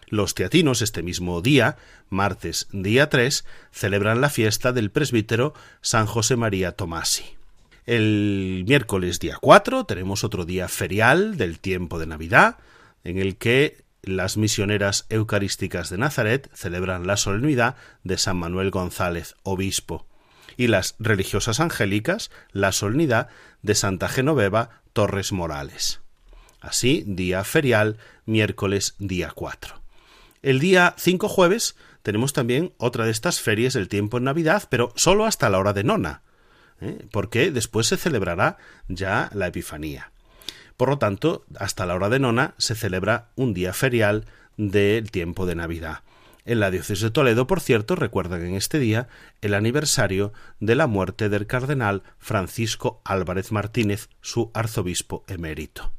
Los 0.08 0.36
teatinos 0.36 0.82
este 0.82 1.04
mismo 1.04 1.42
día, 1.42 1.78
martes 2.10 2.68
día 2.72 3.10
3, 3.10 3.46
celebran 3.72 4.22
la 4.22 4.30
fiesta 4.30 4.72
del 4.72 4.92
presbítero 4.92 5.54
San 5.82 6.06
José 6.06 6.36
María 6.36 6.74
Tomasi. 6.74 7.26
El 7.86 8.64
miércoles 8.68 9.20
día 9.20 9.38
4 9.40 9.86
tenemos 9.86 10.24
otro 10.24 10.46
día 10.46 10.68
ferial 10.68 11.38
del 11.38 11.60
tiempo 11.60 12.00
de 12.00 12.08
Navidad, 12.08 12.58
en 13.04 13.18
el 13.18 13.38
que 13.38 13.84
las 14.02 14.38
misioneras 14.38 15.06
eucarísticas 15.10 15.90
de 15.90 15.98
Nazaret 15.98 16.50
celebran 16.54 17.08
la 17.08 17.18
solemnidad 17.18 17.76
de 18.04 18.18
San 18.18 18.38
Manuel 18.38 18.72
González, 18.72 19.36
obispo, 19.44 20.06
y 20.58 20.68
las 20.68 20.96
religiosas 21.00 21.60
angélicas 21.60 22.32
la 22.52 22.72
solemnidad 22.72 23.30
de 23.62 23.76
Santa 23.76 24.08
Genoveva 24.08 24.82
Torres 24.94 25.32
Morales. 25.32 26.02
Así, 26.62 27.04
día 27.06 27.44
ferial, 27.44 27.98
miércoles 28.26 28.96
día 28.98 29.32
4. 29.34 29.85
El 30.46 30.60
día 30.60 30.94
5 31.00 31.28
jueves 31.28 31.76
tenemos 32.04 32.32
también 32.32 32.72
otra 32.78 33.06
de 33.06 33.10
estas 33.10 33.42
ferias 33.42 33.74
del 33.74 33.88
tiempo 33.88 34.20
en 34.20 34.26
Navidad, 34.26 34.68
pero 34.70 34.94
solo 34.96 35.26
hasta 35.26 35.50
la 35.50 35.58
hora 35.58 35.74
de 35.74 35.84
nona, 35.84 36.22
¿eh? 36.82 37.08
porque 37.10 37.50
después 37.50 37.88
se 37.88 37.98
celebrará 37.98 38.58
ya 38.88 39.32
la 39.34 39.48
Epifanía. 39.48 40.12
Por 40.78 40.90
lo 40.90 41.00
tanto, 41.00 41.46
hasta 41.58 41.88
la 41.88 41.96
hora 41.96 42.10
de 42.10 42.20
nona 42.20 42.54
se 42.60 42.76
celebra 42.76 43.30
un 43.36 43.56
día 43.56 43.74
ferial 43.74 44.26
del 44.56 45.10
tiempo 45.10 45.48
de 45.48 45.56
Navidad. 45.56 46.02
En 46.46 46.60
la 46.60 46.70
diócesis 46.70 47.02
de 47.02 47.10
Toledo, 47.10 47.48
por 47.48 47.60
cierto, 47.60 47.96
recuerdan 47.96 48.46
en 48.46 48.54
este 48.54 48.78
día 48.78 49.08
el 49.42 49.56
aniversario 49.56 50.32
de 50.60 50.76
la 50.76 50.86
muerte 50.86 51.28
del 51.28 51.48
cardenal 51.48 52.04
Francisco 52.20 53.02
Álvarez 53.04 53.52
Martínez, 53.52 54.10
su 54.22 54.52
arzobispo 54.54 55.24
emérito. 55.28 55.92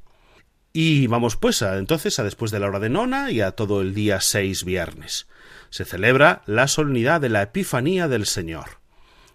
Y 0.78 1.06
vamos 1.06 1.36
pues 1.36 1.62
a, 1.62 1.78
entonces 1.78 2.18
a 2.18 2.22
después 2.22 2.50
de 2.50 2.60
la 2.60 2.66
hora 2.66 2.78
de 2.78 2.90
nona 2.90 3.30
y 3.30 3.40
a 3.40 3.52
todo 3.52 3.80
el 3.80 3.94
día 3.94 4.20
seis 4.20 4.62
viernes. 4.62 5.26
Se 5.70 5.86
celebra 5.86 6.42
la 6.44 6.68
solemnidad 6.68 7.18
de 7.22 7.30
la 7.30 7.40
Epifanía 7.40 8.08
del 8.08 8.26
Señor. 8.26 8.76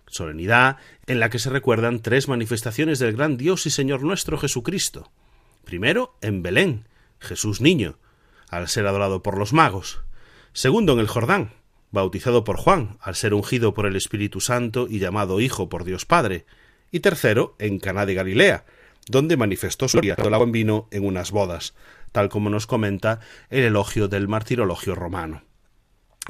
Solemnidad 0.06 0.78
en 1.08 1.20
la 1.20 1.32
que 1.32 1.40
se 1.40 1.50
recuerdan 1.50 2.04
tres 2.04 2.28
manifestaciones 2.28 3.00
del 3.00 3.16
gran 3.16 3.38
Dios 3.38 3.66
y 3.66 3.72
Señor 3.72 4.04
nuestro 4.04 4.38
Jesucristo. 4.38 5.12
Primero, 5.66 6.16
en 6.22 6.44
Belén, 6.44 6.88
Jesús 7.20 7.60
niño, 7.60 7.98
al 8.48 8.68
ser 8.68 8.86
adorado 8.86 9.24
por 9.24 9.40
los 9.40 9.52
magos. 9.52 10.04
Segundo, 10.54 10.94
en 10.94 11.00
el 11.00 11.08
Jordán, 11.08 11.54
bautizado 11.90 12.44
por 12.44 12.58
Juan, 12.58 13.00
al 13.02 13.16
ser 13.16 13.34
ungido 13.34 13.74
por 13.74 13.88
el 13.88 13.96
Espíritu 13.96 14.42
Santo 14.42 14.86
y 14.88 15.00
llamado 15.00 15.42
Hijo 15.42 15.70
por 15.70 15.86
Dios 15.86 16.06
Padre. 16.06 16.46
Y 16.92 17.00
tercero, 17.00 17.56
en 17.58 17.80
Caná 17.80 18.06
de 18.06 18.14
Galilea, 18.14 18.64
donde 19.08 19.38
manifestó 19.38 19.88
su 19.88 19.98
gloria 19.98 20.16
el 20.18 20.34
en 20.34 20.52
vino 20.52 20.88
en 20.92 21.06
unas 21.06 21.32
bodas, 21.32 21.74
tal 22.12 22.30
como 22.30 22.50
nos 22.50 22.68
comenta 22.68 23.20
el 23.50 23.64
elogio 23.64 24.08
del 24.08 24.28
martirologio 24.28 24.96
romano. 24.96 25.44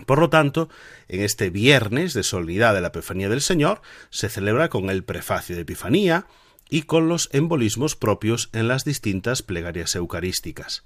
Por 0.06 0.20
lo 0.20 0.30
tanto, 0.30 0.70
en 1.10 1.22
este 1.22 1.50
viernes 1.50 2.14
de 2.14 2.24
solemnidad 2.24 2.74
de 2.74 2.82
la 2.82 2.88
Epifanía 2.88 3.30
del 3.30 3.42
Señor 3.42 3.82
se 4.10 4.30
celebra 4.30 4.70
con 4.70 4.90
el 4.90 5.04
prefacio 5.04 5.56
de 5.56 5.64
Epifanía 5.64 6.28
y 6.70 6.84
con 6.84 7.10
los 7.10 7.30
embolismos 7.34 7.98
propios 7.98 8.50
en 8.54 8.70
las 8.70 8.86
distintas 8.86 9.42
plegarias 9.42 9.96
eucarísticas. 9.96 10.86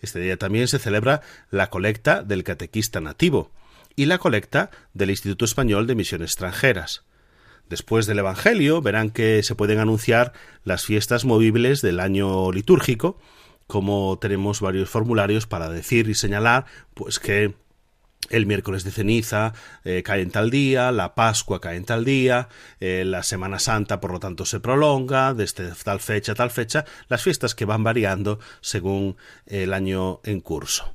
Este 0.00 0.20
día 0.20 0.36
también 0.36 0.68
se 0.68 0.78
celebra 0.78 1.22
la 1.50 1.70
colecta 1.70 2.22
del 2.22 2.44
catequista 2.44 3.00
nativo 3.00 3.52
y 3.96 4.06
la 4.06 4.18
colecta 4.18 4.70
del 4.92 5.10
Instituto 5.10 5.44
Español 5.44 5.86
de 5.86 5.94
Misiones 5.94 6.32
Extranjeras. 6.32 7.04
Después 7.72 8.04
del 8.04 8.18
Evangelio 8.18 8.82
verán 8.82 9.08
que 9.08 9.42
se 9.42 9.54
pueden 9.54 9.78
anunciar 9.78 10.34
las 10.62 10.84
fiestas 10.84 11.24
movibles 11.24 11.80
del 11.80 12.00
año 12.00 12.52
litúrgico, 12.52 13.18
como 13.66 14.18
tenemos 14.18 14.60
varios 14.60 14.90
formularios 14.90 15.46
para 15.46 15.70
decir 15.70 16.06
y 16.10 16.14
señalar 16.14 16.66
pues 16.92 17.18
que 17.18 17.54
el 18.28 18.44
miércoles 18.44 18.84
de 18.84 18.90
ceniza 18.90 19.54
eh, 19.86 20.02
cae 20.04 20.20
en 20.20 20.30
tal 20.30 20.50
día, 20.50 20.92
la 20.92 21.14
Pascua 21.14 21.62
cae 21.62 21.78
en 21.78 21.86
tal 21.86 22.04
día, 22.04 22.50
eh, 22.78 23.04
la 23.06 23.22
Semana 23.22 23.58
Santa 23.58 24.00
por 24.00 24.12
lo 24.12 24.20
tanto 24.20 24.44
se 24.44 24.60
prolonga 24.60 25.32
desde 25.32 25.70
tal 25.82 26.00
fecha 26.00 26.32
a 26.32 26.34
tal 26.34 26.50
fecha, 26.50 26.84
las 27.08 27.22
fiestas 27.22 27.54
que 27.54 27.64
van 27.64 27.82
variando 27.82 28.38
según 28.60 29.16
el 29.46 29.72
año 29.72 30.20
en 30.24 30.42
curso. 30.42 30.94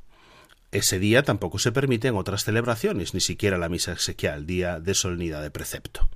Ese 0.71 0.99
día 0.99 1.23
tampoco 1.23 1.57
se 1.57 1.71
permiten 1.71 2.15
otras 2.15 2.43
celebraciones, 2.43 3.15
ni 3.15 3.19
siquiera 3.19 3.57
la 3.57 3.67
misa 3.67 3.93
exequial, 3.93 4.45
día 4.45 4.79
de 4.79 4.93
solemnidad 4.93 5.41
de 5.41 5.49
precepto. 5.49 6.07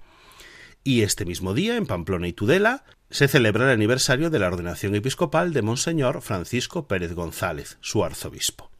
Y 0.83 1.03
este 1.03 1.25
mismo 1.25 1.53
día, 1.53 1.77
en 1.77 1.85
Pamplona 1.85 2.27
y 2.27 2.33
Tudela, 2.33 2.83
se 3.11 3.27
celebra 3.27 3.65
el 3.65 3.71
aniversario 3.71 4.29
de 4.31 4.39
la 4.39 4.47
ordenación 4.47 4.95
episcopal 4.95 5.53
de 5.53 5.61
Monseñor 5.61 6.21
Francisco 6.21 6.87
Pérez 6.87 7.13
González, 7.13 7.77
su 7.81 8.03
arzobispo. 8.03 8.71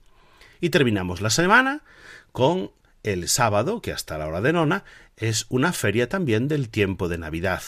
Y 0.59 0.69
terminamos 0.69 1.21
la 1.21 1.29
semana 1.29 1.83
con 2.31 2.71
el 3.03 3.27
sábado, 3.27 3.81
que 3.81 3.91
hasta 3.91 4.17
la 4.17 4.27
hora 4.27 4.41
de 4.41 4.53
nona 4.53 4.83
es 5.15 5.45
una 5.49 5.73
feria 5.73 6.09
también 6.09 6.47
del 6.47 6.69
tiempo 6.69 7.07
de 7.07 7.19
Navidad, 7.19 7.61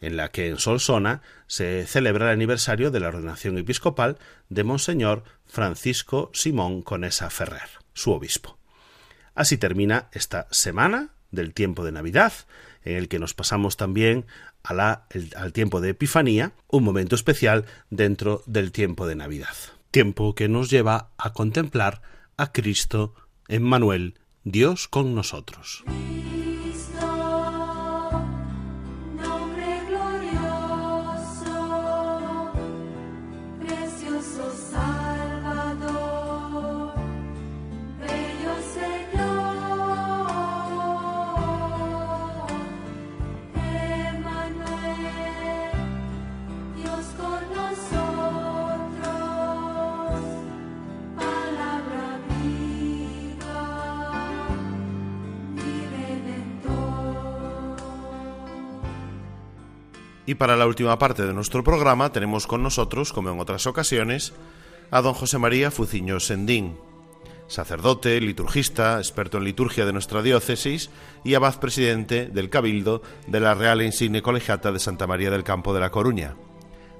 en 0.00 0.16
la 0.16 0.28
que 0.30 0.48
en 0.48 0.58
Solsona 0.58 1.22
se 1.48 1.86
celebra 1.86 2.26
el 2.26 2.32
aniversario 2.34 2.90
de 2.90 3.00
la 3.00 3.08
ordenación 3.08 3.58
episcopal 3.58 4.18
de 4.48 4.64
Monseñor 4.64 5.24
Francisco 5.46 6.30
Simón 6.34 6.82
Conesa 6.82 7.30
Ferrer, 7.30 7.68
su 7.94 8.12
obispo. 8.12 8.58
Así 9.34 9.56
termina 9.56 10.08
esta 10.12 10.46
semana 10.50 11.10
del 11.30 11.54
tiempo 11.54 11.84
de 11.84 11.92
Navidad, 11.92 12.32
en 12.84 12.96
el 12.96 13.08
que 13.08 13.18
nos 13.18 13.34
pasamos 13.34 13.76
también 13.76 14.26
al 14.62 15.52
tiempo 15.52 15.80
de 15.80 15.90
Epifanía, 15.90 16.52
un 16.68 16.84
momento 16.84 17.14
especial 17.14 17.64
dentro 17.90 18.42
del 18.46 18.72
tiempo 18.72 19.06
de 19.06 19.16
Navidad. 19.16 19.54
Tiempo 19.90 20.34
que 20.34 20.48
nos 20.48 20.70
lleva 20.70 21.10
a 21.18 21.32
contemplar 21.32 22.02
a 22.36 22.52
Cristo, 22.52 23.14
Emmanuel, 23.48 24.14
Dios 24.44 24.88
con 24.88 25.14
nosotros. 25.14 25.84
Para 60.42 60.56
la 60.56 60.66
última 60.66 60.98
parte 60.98 61.24
de 61.24 61.32
nuestro 61.32 61.62
programa 61.62 62.10
tenemos 62.10 62.48
con 62.48 62.64
nosotros, 62.64 63.12
como 63.12 63.30
en 63.30 63.38
otras 63.38 63.64
ocasiones, 63.68 64.32
a 64.90 65.00
don 65.00 65.14
José 65.14 65.38
María 65.38 65.70
Fuciño 65.70 66.18
Sendín, 66.18 66.76
sacerdote, 67.46 68.20
liturgista, 68.20 68.98
experto 68.98 69.38
en 69.38 69.44
liturgia 69.44 69.86
de 69.86 69.92
nuestra 69.92 70.20
diócesis 70.20 70.90
y 71.22 71.34
abad 71.34 71.60
presidente 71.60 72.26
del 72.26 72.50
Cabildo 72.50 73.02
de 73.28 73.38
la 73.38 73.54
Real 73.54 73.82
e 73.82 73.86
Insigne 73.86 74.20
Colegiata 74.20 74.72
de 74.72 74.80
Santa 74.80 75.06
María 75.06 75.30
del 75.30 75.44
Campo 75.44 75.72
de 75.72 75.78
la 75.78 75.90
Coruña. 75.90 76.34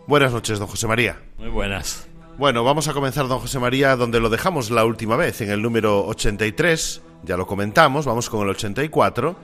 Buenas 0.07 0.32
noches, 0.32 0.61
don 0.61 0.68
José 0.68 0.86
María. 0.86 1.20
Muy 1.36 1.49
buenas. 1.49 2.07
Bueno, 2.38 2.62
vamos 2.62 2.86
a 2.86 2.93
comenzar, 2.93 3.26
don 3.26 3.40
José 3.40 3.59
María, 3.59 3.97
donde 3.97 4.20
lo 4.20 4.30
dejamos 4.30 4.70
la 4.70 4.84
última 4.84 5.16
vez, 5.16 5.40
en 5.40 5.51
el 5.51 5.61
número 5.61 6.07
83, 6.07 7.03
ya 7.24 7.36
lo 7.36 7.49
comentamos, 7.49 8.07
vamos 8.07 8.30
con 8.30 8.43
el 8.43 8.51
84, 8.51 9.34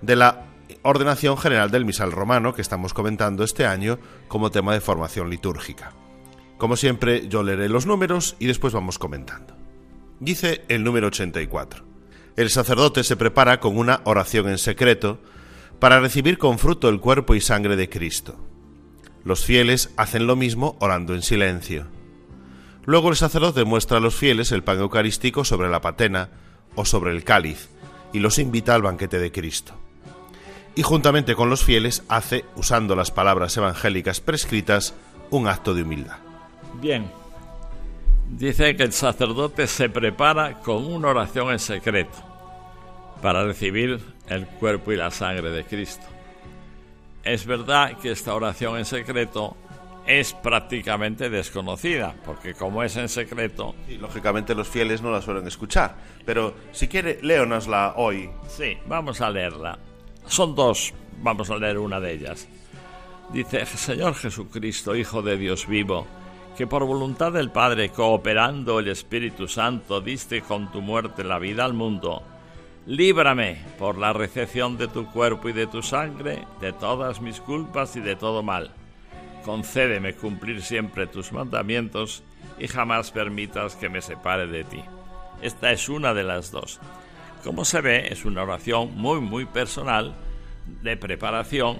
de 0.00 0.16
la 0.16 0.53
ordenación 0.82 1.36
general 1.36 1.70
del 1.70 1.84
misal 1.84 2.12
romano 2.12 2.54
que 2.54 2.62
estamos 2.62 2.94
comentando 2.94 3.44
este 3.44 3.66
año 3.66 3.98
como 4.28 4.50
tema 4.50 4.74
de 4.74 4.80
formación 4.80 5.30
litúrgica. 5.30 5.92
Como 6.58 6.76
siempre, 6.76 7.28
yo 7.28 7.42
leeré 7.42 7.68
los 7.68 7.86
números 7.86 8.36
y 8.38 8.46
después 8.46 8.72
vamos 8.72 8.98
comentando. 8.98 9.56
Dice 10.20 10.64
el 10.68 10.84
número 10.84 11.08
84. 11.08 11.84
El 12.36 12.50
sacerdote 12.50 13.04
se 13.04 13.16
prepara 13.16 13.60
con 13.60 13.76
una 13.76 14.00
oración 14.04 14.48
en 14.48 14.58
secreto 14.58 15.20
para 15.78 16.00
recibir 16.00 16.38
con 16.38 16.58
fruto 16.58 16.88
el 16.88 17.00
cuerpo 17.00 17.34
y 17.34 17.40
sangre 17.40 17.76
de 17.76 17.88
Cristo. 17.88 18.36
Los 19.24 19.44
fieles 19.44 19.90
hacen 19.96 20.26
lo 20.26 20.36
mismo 20.36 20.76
orando 20.80 21.14
en 21.14 21.22
silencio. 21.22 21.86
Luego 22.84 23.10
el 23.10 23.16
sacerdote 23.16 23.64
muestra 23.64 23.98
a 23.98 24.00
los 24.00 24.14
fieles 24.14 24.52
el 24.52 24.62
pan 24.62 24.78
eucarístico 24.80 25.44
sobre 25.44 25.68
la 25.68 25.80
patena 25.80 26.30
o 26.74 26.84
sobre 26.84 27.12
el 27.12 27.24
cáliz 27.24 27.68
y 28.12 28.20
los 28.20 28.38
invita 28.38 28.74
al 28.74 28.82
banquete 28.82 29.18
de 29.18 29.32
Cristo. 29.32 29.83
Y 30.76 30.82
juntamente 30.82 31.34
con 31.34 31.50
los 31.50 31.64
fieles 31.64 32.02
hace, 32.08 32.44
usando 32.56 32.96
las 32.96 33.10
palabras 33.10 33.56
evangélicas 33.56 34.20
prescritas, 34.20 34.94
un 35.30 35.46
acto 35.46 35.74
de 35.74 35.82
humildad. 35.82 36.18
Bien. 36.80 37.10
Dice 38.28 38.74
que 38.74 38.82
el 38.82 38.92
sacerdote 38.92 39.66
se 39.66 39.88
prepara 39.88 40.60
con 40.60 40.84
una 40.84 41.08
oración 41.08 41.50
en 41.52 41.58
secreto 41.58 42.18
para 43.22 43.44
recibir 43.44 44.00
el 44.28 44.46
cuerpo 44.46 44.92
y 44.92 44.96
la 44.96 45.10
sangre 45.10 45.50
de 45.50 45.64
Cristo. 45.64 46.04
Es 47.22 47.46
verdad 47.46 47.96
que 47.98 48.10
esta 48.10 48.34
oración 48.34 48.76
en 48.76 48.84
secreto 48.84 49.56
es 50.06 50.34
prácticamente 50.34 51.30
desconocida, 51.30 52.14
porque 52.26 52.54
como 52.54 52.82
es 52.82 52.96
en 52.96 53.08
secreto, 53.08 53.74
Y 53.88 53.96
lógicamente 53.96 54.54
los 54.54 54.68
fieles 54.68 55.00
no 55.00 55.10
la 55.10 55.22
suelen 55.22 55.46
escuchar, 55.46 55.94
pero 56.26 56.54
si 56.72 56.88
quiere, 56.88 57.18
léonosla 57.22 57.94
hoy. 57.96 58.30
Sí, 58.48 58.76
vamos 58.86 59.20
a 59.20 59.30
leerla. 59.30 59.78
Son 60.26 60.54
dos, 60.54 60.92
vamos 61.22 61.50
a 61.50 61.56
leer 61.56 61.78
una 61.78 62.00
de 62.00 62.12
ellas. 62.12 62.48
Dice, 63.32 63.64
Señor 63.66 64.14
Jesucristo, 64.14 64.94
Hijo 64.96 65.22
de 65.22 65.36
Dios 65.36 65.66
vivo, 65.66 66.06
que 66.56 66.66
por 66.66 66.84
voluntad 66.84 67.32
del 67.32 67.50
Padre, 67.50 67.90
cooperando 67.90 68.78
el 68.78 68.88
Espíritu 68.88 69.48
Santo, 69.48 70.00
diste 70.00 70.42
con 70.42 70.70
tu 70.70 70.80
muerte 70.80 71.24
la 71.24 71.38
vida 71.38 71.64
al 71.64 71.74
mundo, 71.74 72.22
líbrame 72.86 73.58
por 73.78 73.98
la 73.98 74.12
recepción 74.12 74.76
de 74.76 74.88
tu 74.88 75.06
cuerpo 75.06 75.48
y 75.48 75.52
de 75.52 75.66
tu 75.66 75.82
sangre 75.82 76.44
de 76.60 76.72
todas 76.72 77.20
mis 77.20 77.40
culpas 77.40 77.96
y 77.96 78.00
de 78.00 78.16
todo 78.16 78.42
mal. 78.42 78.70
Concédeme 79.44 80.14
cumplir 80.14 80.62
siempre 80.62 81.06
tus 81.06 81.32
mandamientos 81.32 82.22
y 82.58 82.68
jamás 82.68 83.10
permitas 83.10 83.76
que 83.76 83.88
me 83.88 84.00
separe 84.00 84.46
de 84.46 84.64
ti. 84.64 84.82
Esta 85.42 85.72
es 85.72 85.88
una 85.88 86.14
de 86.14 86.22
las 86.22 86.50
dos. 86.50 86.80
Como 87.44 87.66
se 87.66 87.82
ve, 87.82 88.08
es 88.10 88.24
una 88.24 88.42
oración 88.42 88.96
muy, 88.96 89.20
muy 89.20 89.44
personal 89.44 90.14
de 90.82 90.96
preparación 90.96 91.78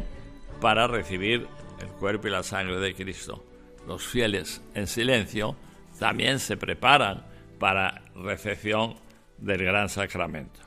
para 0.60 0.86
recibir 0.86 1.46
el 1.80 1.88
cuerpo 1.88 2.28
y 2.28 2.30
la 2.30 2.42
sangre 2.42 2.78
de 2.80 2.94
Cristo. 2.94 3.42
Los 3.88 4.06
fieles 4.06 4.60
en 4.74 4.86
silencio 4.86 5.56
también 5.98 6.38
se 6.38 6.58
preparan 6.58 7.24
para 7.58 8.04
recepción 8.14 8.96
del 9.38 9.64
gran 9.64 9.88
sacramento. 9.88 10.60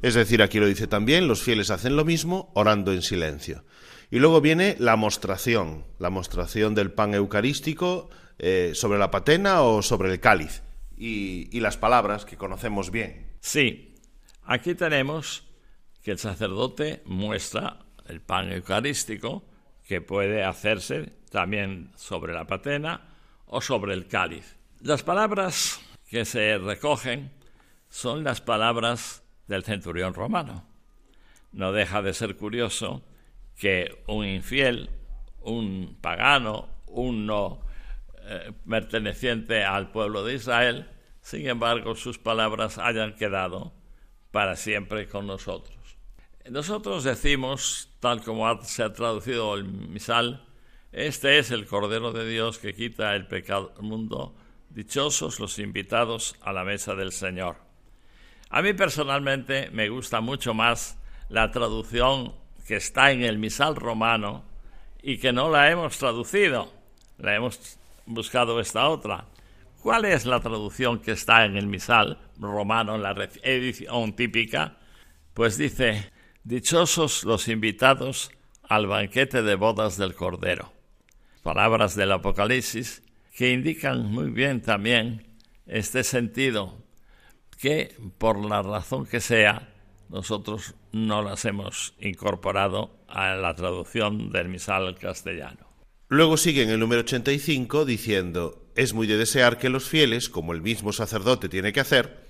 Es 0.00 0.14
decir, 0.14 0.42
aquí 0.42 0.58
lo 0.58 0.66
dice 0.66 0.86
también, 0.86 1.28
los 1.28 1.42
fieles 1.42 1.68
hacen 1.70 1.94
lo 1.94 2.06
mismo 2.06 2.50
orando 2.54 2.94
en 2.94 3.02
silencio. 3.02 3.62
Y 4.10 4.20
luego 4.20 4.40
viene 4.40 4.74
la 4.78 4.96
mostración, 4.96 5.84
la 5.98 6.08
mostración 6.08 6.74
del 6.74 6.92
pan 6.92 7.12
eucarístico 7.12 8.08
eh, 8.38 8.72
sobre 8.72 8.98
la 8.98 9.10
patena 9.10 9.60
o 9.60 9.82
sobre 9.82 10.10
el 10.10 10.18
cáliz. 10.18 10.62
Y, 10.96 11.48
y 11.52 11.60
las 11.60 11.76
palabras 11.76 12.24
que 12.24 12.38
conocemos 12.38 12.90
bien. 12.90 13.26
Sí, 13.40 13.89
aquí 14.50 14.74
tenemos 14.74 15.44
que 16.02 16.10
el 16.10 16.18
sacerdote 16.18 17.02
muestra 17.04 17.78
el 18.08 18.20
pan 18.20 18.52
eucarístico 18.52 19.44
que 19.86 20.00
puede 20.00 20.42
hacerse 20.42 21.12
también 21.30 21.92
sobre 21.94 22.34
la 22.34 22.48
patena 22.48 23.00
o 23.46 23.60
sobre 23.60 23.94
el 23.94 24.08
cáliz. 24.08 24.56
Las 24.80 25.04
palabras 25.04 25.80
que 26.08 26.24
se 26.24 26.58
recogen 26.58 27.30
son 27.88 28.24
las 28.24 28.40
palabras 28.40 29.22
del 29.46 29.62
centurión 29.62 30.14
romano. 30.14 30.66
No 31.52 31.70
deja 31.70 32.02
de 32.02 32.12
ser 32.12 32.36
curioso 32.36 33.04
que 33.56 34.02
un 34.08 34.26
infiel, 34.26 34.90
un 35.42 35.96
pagano, 36.00 36.68
un 36.86 37.24
no 37.24 37.60
eh, 38.22 38.52
perteneciente 38.68 39.62
al 39.62 39.92
pueblo 39.92 40.24
de 40.24 40.34
Israel, 40.34 40.88
sin 41.20 41.46
embargo 41.46 41.94
sus 41.94 42.18
palabras 42.18 42.78
hayan 42.78 43.14
quedado 43.14 43.79
para 44.30 44.56
siempre 44.56 45.08
con 45.08 45.26
nosotros. 45.26 45.76
Nosotros 46.48 47.04
decimos, 47.04 47.90
tal 48.00 48.22
como 48.22 48.62
se 48.62 48.82
ha 48.82 48.92
traducido 48.92 49.54
el 49.54 49.64
misal, 49.64 50.46
este 50.92 51.38
es 51.38 51.50
el 51.50 51.66
Cordero 51.66 52.12
de 52.12 52.28
Dios 52.28 52.58
que 52.58 52.74
quita 52.74 53.14
el 53.14 53.26
pecado 53.26 53.72
del 53.76 53.84
mundo, 53.84 54.34
dichosos 54.70 55.38
los 55.38 55.58
invitados 55.58 56.36
a 56.40 56.52
la 56.52 56.64
mesa 56.64 56.94
del 56.94 57.12
Señor. 57.12 57.56
A 58.48 58.62
mí 58.62 58.72
personalmente 58.72 59.70
me 59.70 59.88
gusta 59.88 60.20
mucho 60.20 60.54
más 60.54 60.98
la 61.28 61.52
traducción 61.52 62.34
que 62.66 62.76
está 62.76 63.12
en 63.12 63.22
el 63.22 63.38
misal 63.38 63.76
romano 63.76 64.44
y 65.02 65.18
que 65.18 65.32
no 65.32 65.50
la 65.50 65.70
hemos 65.70 65.98
traducido, 65.98 66.72
la 67.18 67.36
hemos 67.36 67.78
buscado 68.06 68.60
esta 68.60 68.88
otra. 68.88 69.26
¿Cuál 69.82 70.04
es 70.04 70.26
la 70.26 70.40
traducción 70.40 71.00
que 71.00 71.12
está 71.12 71.46
en 71.46 71.56
el 71.56 71.66
misal 71.66 72.18
romano, 72.38 72.96
en 72.96 73.02
la 73.02 73.14
edición 73.42 74.14
típica? 74.14 74.76
Pues 75.32 75.56
dice, 75.56 76.12
dichosos 76.44 77.24
los 77.24 77.48
invitados 77.48 78.30
al 78.62 78.86
banquete 78.86 79.42
de 79.42 79.54
bodas 79.54 79.96
del 79.96 80.14
Cordero. 80.14 80.70
Palabras 81.42 81.96
del 81.96 82.12
Apocalipsis 82.12 83.02
que 83.34 83.52
indican 83.52 84.04
muy 84.04 84.28
bien 84.30 84.60
también 84.60 85.26
este 85.66 86.04
sentido 86.04 86.76
que 87.58 87.96
por 88.18 88.44
la 88.44 88.60
razón 88.60 89.06
que 89.06 89.20
sea 89.20 89.72
nosotros 90.10 90.74
no 90.92 91.22
las 91.22 91.46
hemos 91.46 91.94
incorporado 92.00 92.90
a 93.08 93.34
la 93.34 93.54
traducción 93.54 94.30
del 94.30 94.50
misal 94.50 94.98
castellano. 94.98 95.69
Luego 96.12 96.36
sigue 96.36 96.64
en 96.64 96.70
el 96.70 96.80
número 96.80 97.02
85 97.02 97.84
diciendo, 97.84 98.66
es 98.74 98.94
muy 98.94 99.06
de 99.06 99.16
desear 99.16 99.58
que 99.58 99.68
los 99.68 99.88
fieles, 99.88 100.28
como 100.28 100.52
el 100.52 100.60
mismo 100.60 100.92
sacerdote 100.92 101.48
tiene 101.48 101.72
que 101.72 101.78
hacer, 101.78 102.26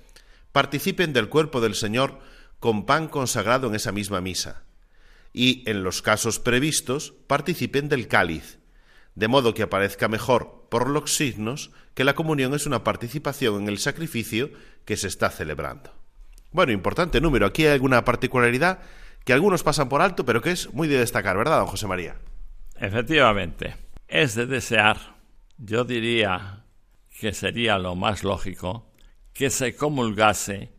participen 0.51 1.13
del 1.13 1.29
cuerpo 1.29 1.61
del 1.61 1.73
Señor 1.73 2.19
con 2.59 2.85
pan 2.85 3.07
consagrado 3.07 3.67
en 3.67 3.73
esa 3.73 3.91
misma 3.91 4.21
misa. 4.21 4.65
y, 5.33 5.67
en 5.67 5.81
los 5.81 6.03
casos 6.03 6.39
previstos, 6.39 7.15
participen 7.25 7.89
del 7.89 8.07
cáliz, 8.07 8.59
de 9.15 9.27
modo 9.27 9.55
que 9.55 9.63
aparezca 9.63 10.07
mejor 10.07 10.67
por 10.69 10.87
los 10.87 11.15
signos 11.15 11.71
que 11.95 12.03
la 12.03 12.13
comunión 12.13 12.53
es 12.53 12.67
una 12.67 12.83
participación 12.83 13.63
en 13.63 13.67
el 13.67 13.79
sacrificio 13.79 14.51
que 14.85 14.95
se 14.95 15.07
está 15.07 15.31
celebrando. 15.31 15.91
Bueno, 16.51 16.71
importante 16.71 17.19
número. 17.19 17.47
Aquí 17.47 17.65
hay 17.65 17.73
alguna 17.73 18.05
particularidad 18.05 18.81
que 19.25 19.33
algunos 19.33 19.63
pasan 19.63 19.89
por 19.89 20.03
alto, 20.03 20.23
pero 20.23 20.41
que 20.41 20.51
es 20.51 20.71
muy 20.71 20.87
de 20.87 20.99
destacar, 20.99 21.35
¿verdad, 21.35 21.57
don 21.57 21.67
José 21.67 21.87
María? 21.87 22.19
Efectivamente, 22.81 23.75
es 24.07 24.33
de 24.33 24.47
desear, 24.47 24.97
yo 25.55 25.83
diría 25.83 26.63
que 27.19 27.31
sería 27.31 27.77
lo 27.77 27.93
más 27.93 28.23
lógico, 28.23 28.91
que 29.33 29.51
se 29.51 29.75
comulgase 29.75 30.71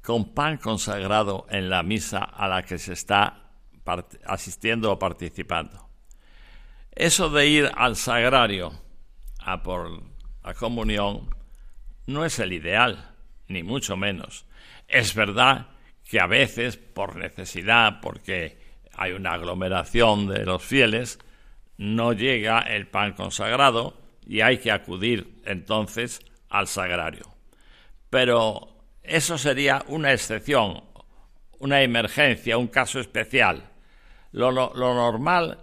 con 0.00 0.32
pan 0.32 0.58
consagrado 0.58 1.48
en 1.50 1.68
la 1.68 1.82
misa 1.82 2.18
a 2.18 2.46
la 2.46 2.62
que 2.62 2.78
se 2.78 2.92
está 2.92 3.50
asistiendo 4.26 4.92
o 4.92 4.98
participando. 5.00 5.88
Eso 6.92 7.28
de 7.30 7.48
ir 7.48 7.70
al 7.74 7.96
sagrario 7.96 8.70
a 9.40 9.60
por 9.60 10.04
la 10.44 10.54
comunión 10.54 11.34
no 12.06 12.24
es 12.24 12.38
el 12.38 12.52
ideal, 12.52 13.16
ni 13.48 13.64
mucho 13.64 13.96
menos. 13.96 14.46
Es 14.86 15.16
verdad 15.16 15.66
que 16.08 16.20
a 16.20 16.28
veces, 16.28 16.76
por 16.76 17.16
necesidad, 17.16 18.00
porque 18.00 18.56
hay 18.94 19.10
una 19.10 19.32
aglomeración 19.32 20.28
de 20.28 20.44
los 20.44 20.62
fieles, 20.62 21.18
no 21.80 22.12
llega 22.12 22.60
el 22.60 22.88
pan 22.88 23.14
consagrado 23.14 23.94
y 24.26 24.42
hay 24.42 24.58
que 24.58 24.70
acudir 24.70 25.40
entonces 25.46 26.20
al 26.50 26.66
sagrario. 26.66 27.24
Pero 28.10 28.68
eso 29.02 29.38
sería 29.38 29.82
una 29.86 30.12
excepción, 30.12 30.84
una 31.58 31.80
emergencia, 31.80 32.58
un 32.58 32.66
caso 32.66 33.00
especial. 33.00 33.70
Lo, 34.30 34.52
normal 34.52 35.58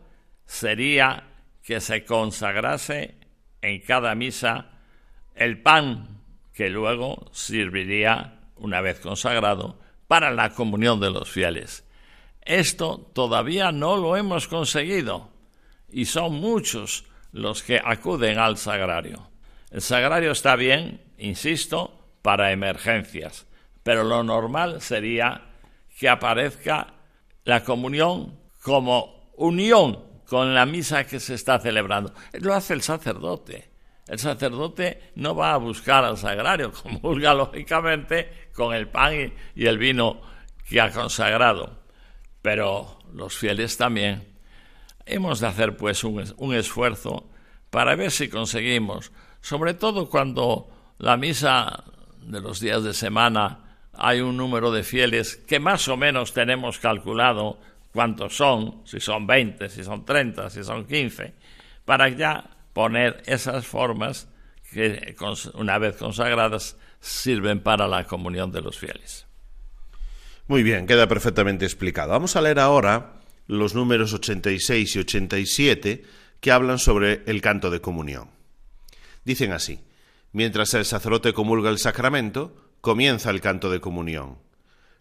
sería 0.48 1.24
que 1.64 1.80
se 1.80 2.04
consagrase 2.04 3.20
en 3.62 3.80
cada 3.82 4.16
misa 4.16 4.72
el 5.36 5.62
pan 5.62 6.24
que 6.52 6.72
luego 6.72 7.30
serviría, 7.32 8.40
una 8.56 8.82
vez 8.82 9.00
consagrado, 9.02 9.80
para 10.08 10.32
la 10.32 10.50
comunión 10.50 11.00
de 11.00 11.12
los 11.12 11.30
fieles. 11.30 11.88
Esto 12.42 13.12
todavía 13.14 13.72
no 13.72 13.98
lo 13.98 14.18
hemos 14.18 14.48
conseguido 14.48 15.37
y 15.90 16.06
son 16.06 16.36
muchos 16.36 17.06
los 17.32 17.64
que 17.64 17.82
acuden 17.84 18.40
al 18.40 18.58
sagrario. 18.58 19.30
El 19.72 19.82
sagrario 19.82 20.32
está 20.32 20.56
bien, 20.56 21.02
insisto, 21.18 21.94
para 22.22 22.52
emergencias, 22.52 23.48
pero 23.84 24.04
lo 24.04 24.24
normal 24.24 24.82
sería 24.82 25.44
que 25.98 26.10
aparezca 26.10 26.94
la 27.44 27.64
comunión 27.64 28.40
como 28.62 29.32
unión 29.38 30.04
con 30.26 30.54
la 30.54 30.66
misa 30.66 31.06
que 31.06 31.20
se 31.20 31.36
está 31.36 31.60
celebrando. 31.60 32.14
Lo 32.34 32.54
hace 32.54 32.74
el 32.74 32.82
sacerdote. 32.82 33.70
El 34.08 34.20
sacerdote 34.20 35.12
no 35.16 35.36
va 35.36 35.54
a 35.54 35.58
buscar 35.58 36.06
al 36.06 36.18
sagrario, 36.18 36.72
comulga 36.84 37.34
lógicamente 37.34 38.50
con 38.54 38.74
el 38.74 38.88
pan 38.88 39.34
y, 39.56 39.66
el 39.66 39.78
vino 39.78 40.22
que 40.68 40.80
ha 40.80 40.92
consagrado. 40.92 41.84
Pero 42.42 43.00
los 43.14 43.36
fieles 43.36 43.78
también. 43.78 44.37
Hemos 45.08 45.40
de 45.40 45.48
hacer 45.48 45.78
pues 45.78 46.04
un, 46.04 46.24
un 46.38 46.54
esfuerzo 46.54 47.30
para 47.70 47.96
ver 47.96 48.12
si 48.12 48.30
conseguimos, 48.30 49.12
sobre 49.42 49.74
todo 49.74 50.10
cuando 50.10 50.70
la 51.00 51.18
misa 51.18 51.84
de 52.22 52.42
los 52.42 52.60
días 52.60 52.84
de 52.84 52.94
semana 52.94 53.80
hay 53.94 54.22
un 54.22 54.38
número 54.38 54.72
de 54.72 54.84
fieles 54.84 55.38
que 55.38 55.60
más 55.60 55.88
o 55.88 55.98
menos 55.98 56.34
tenemos 56.34 56.78
calculado 56.80 57.60
cuántos 57.92 58.36
son, 58.36 58.82
si 58.86 59.00
son 59.00 59.26
20, 59.26 59.70
si 59.70 59.84
son 59.84 60.06
30, 60.06 60.50
si 60.50 60.64
son 60.64 60.86
15, 60.86 61.34
para 61.86 62.10
ya 62.10 62.58
poner 62.74 63.24
esas 63.26 63.66
formas 63.66 64.30
que 64.72 65.16
una 65.56 65.78
vez 65.78 65.98
consagradas 65.98 66.78
sirven 67.00 67.62
para 67.62 67.88
la 67.88 68.04
comunión 68.04 68.52
de 68.52 68.62
los 68.62 68.78
fieles. 68.78 69.26
Muy 70.48 70.64
bien, 70.64 70.86
queda 70.86 71.08
perfectamente 71.08 71.66
explicado. 71.66 72.12
Vamos 72.12 72.36
a 72.36 72.42
leer 72.42 72.60
ahora 72.60 73.17
los 73.48 73.74
números 73.74 74.14
86 74.14 74.96
y 74.96 75.00
87 75.00 76.04
que 76.40 76.52
hablan 76.52 76.80
sobre 76.80 77.24
el 77.26 77.42
canto 77.42 77.70
de 77.72 77.82
comunión. 77.82 78.30
Dicen 79.26 79.52
así, 79.52 79.80
mientras 80.32 80.74
el 80.74 80.86
sacerdote 80.86 81.34
comulga 81.34 81.70
el 81.70 81.80
sacramento, 81.80 82.56
comienza 82.82 83.30
el 83.30 83.42
canto 83.42 83.72
de 83.72 83.82
comunión, 83.82 84.38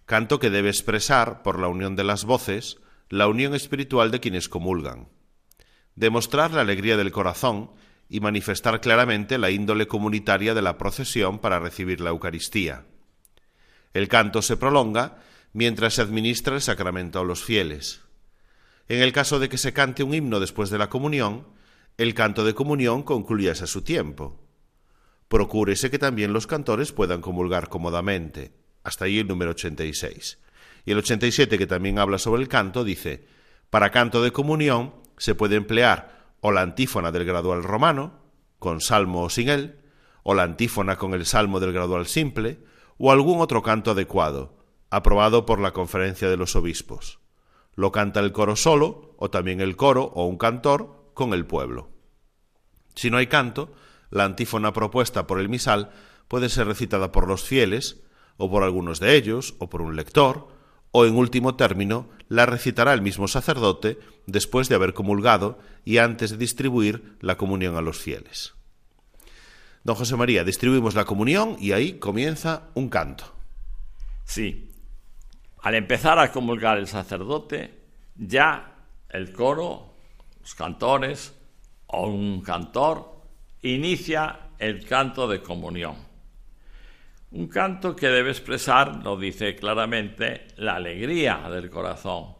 canto 0.06 0.38
que 0.38 0.50
debe 0.50 0.68
expresar, 0.68 1.42
por 1.42 1.58
la 1.60 1.68
unión 1.68 1.96
de 1.96 2.04
las 2.04 2.24
voces, 2.24 2.78
la 3.08 3.28
unión 3.28 3.54
espiritual 3.54 4.10
de 4.10 4.20
quienes 4.20 4.48
comulgan, 4.48 5.08
demostrar 5.94 6.52
la 6.52 6.62
alegría 6.62 6.96
del 6.96 7.12
corazón 7.12 7.70
y 8.08 8.20
manifestar 8.20 8.80
claramente 8.80 9.38
la 9.38 9.50
índole 9.50 9.86
comunitaria 9.86 10.54
de 10.54 10.62
la 10.62 10.78
procesión 10.78 11.38
para 11.38 11.58
recibir 11.58 12.00
la 12.00 12.10
Eucaristía. 12.10 12.84
El 13.92 14.08
canto 14.08 14.42
se 14.42 14.56
prolonga 14.56 15.18
mientras 15.52 15.94
se 15.94 16.02
administra 16.02 16.54
el 16.54 16.62
sacramento 16.62 17.18
a 17.18 17.24
los 17.24 17.42
fieles. 17.42 18.05
En 18.88 19.02
el 19.02 19.12
caso 19.12 19.38
de 19.38 19.48
que 19.48 19.58
se 19.58 19.72
cante 19.72 20.04
un 20.04 20.14
himno 20.14 20.38
después 20.38 20.70
de 20.70 20.78
la 20.78 20.88
comunión, 20.88 21.46
el 21.98 22.14
canto 22.14 22.44
de 22.44 22.54
comunión 22.54 23.02
concluyese 23.02 23.64
a 23.64 23.66
su 23.66 23.82
tiempo. 23.82 24.40
Procúrese 25.28 25.90
que 25.90 25.98
también 25.98 26.32
los 26.32 26.46
cantores 26.46 26.92
puedan 26.92 27.20
comulgar 27.20 27.68
cómodamente. 27.68 28.52
Hasta 28.84 29.06
ahí 29.06 29.18
el 29.18 29.26
número 29.26 29.50
86. 29.52 30.38
Y 30.84 30.92
el 30.92 30.98
87, 30.98 31.58
que 31.58 31.66
también 31.66 31.98
habla 31.98 32.18
sobre 32.18 32.42
el 32.42 32.48
canto, 32.48 32.84
dice, 32.84 33.26
para 33.70 33.90
canto 33.90 34.22
de 34.22 34.30
comunión 34.30 34.94
se 35.18 35.34
puede 35.34 35.56
emplear 35.56 36.34
o 36.40 36.52
la 36.52 36.62
antífona 36.62 37.10
del 37.10 37.24
gradual 37.24 37.64
romano, 37.64 38.20
con 38.60 38.80
salmo 38.80 39.22
o 39.22 39.30
sin 39.30 39.48
él, 39.48 39.80
o 40.22 40.34
la 40.34 40.44
antífona 40.44 40.96
con 40.96 41.12
el 41.12 41.26
salmo 41.26 41.58
del 41.58 41.72
gradual 41.72 42.06
simple, 42.06 42.60
o 42.98 43.10
algún 43.10 43.40
otro 43.40 43.62
canto 43.62 43.90
adecuado, 43.90 44.56
aprobado 44.90 45.44
por 45.44 45.58
la 45.58 45.72
conferencia 45.72 46.30
de 46.30 46.36
los 46.36 46.54
obispos. 46.54 47.18
Lo 47.76 47.92
canta 47.92 48.20
el 48.20 48.32
coro 48.32 48.56
solo, 48.56 49.14
o 49.18 49.30
también 49.30 49.60
el 49.60 49.76
coro 49.76 50.04
o 50.14 50.26
un 50.26 50.38
cantor 50.38 51.12
con 51.14 51.32
el 51.32 51.46
pueblo. 51.46 51.90
Si 52.94 53.10
no 53.10 53.18
hay 53.18 53.28
canto, 53.28 53.72
la 54.10 54.24
antífona 54.24 54.72
propuesta 54.72 55.26
por 55.26 55.38
el 55.38 55.48
misal 55.48 55.90
puede 56.28 56.48
ser 56.48 56.66
recitada 56.66 57.12
por 57.12 57.28
los 57.28 57.44
fieles, 57.44 58.02
o 58.38 58.50
por 58.50 58.62
algunos 58.62 58.98
de 58.98 59.14
ellos, 59.16 59.54
o 59.58 59.68
por 59.68 59.82
un 59.82 59.94
lector, 59.96 60.48
o 60.90 61.04
en 61.04 61.14
último 61.14 61.56
término, 61.56 62.08
la 62.28 62.46
recitará 62.46 62.92
el 62.94 63.02
mismo 63.02 63.28
sacerdote 63.28 63.98
después 64.26 64.68
de 64.68 64.74
haber 64.74 64.94
comulgado 64.94 65.58
y 65.84 65.98
antes 65.98 66.30
de 66.30 66.36
distribuir 66.38 67.16
la 67.20 67.36
comunión 67.36 67.76
a 67.76 67.82
los 67.82 67.98
fieles. 67.98 68.54
Don 69.84 69.94
José 69.94 70.16
María, 70.16 70.42
distribuimos 70.42 70.94
la 70.94 71.04
comunión 71.04 71.56
y 71.60 71.72
ahí 71.72 71.98
comienza 71.98 72.70
un 72.74 72.88
canto. 72.88 73.36
Sí, 74.24 74.65
al 75.66 75.74
empezar 75.74 76.16
a 76.20 76.30
comulgar 76.30 76.78
el 76.78 76.86
sacerdote, 76.86 77.74
ya 78.14 78.72
el 79.08 79.32
coro, 79.32 79.96
los 80.40 80.54
cantores 80.54 81.36
o 81.88 82.06
un 82.06 82.40
cantor 82.40 83.24
inicia 83.62 84.50
el 84.60 84.86
canto 84.86 85.26
de 85.26 85.42
comunión. 85.42 85.96
Un 87.32 87.48
canto 87.48 87.96
que 87.96 88.06
debe 88.06 88.30
expresar, 88.30 89.02
lo 89.02 89.16
dice 89.16 89.56
claramente, 89.56 90.46
la 90.54 90.76
alegría 90.76 91.48
del 91.50 91.68
corazón. 91.68 92.36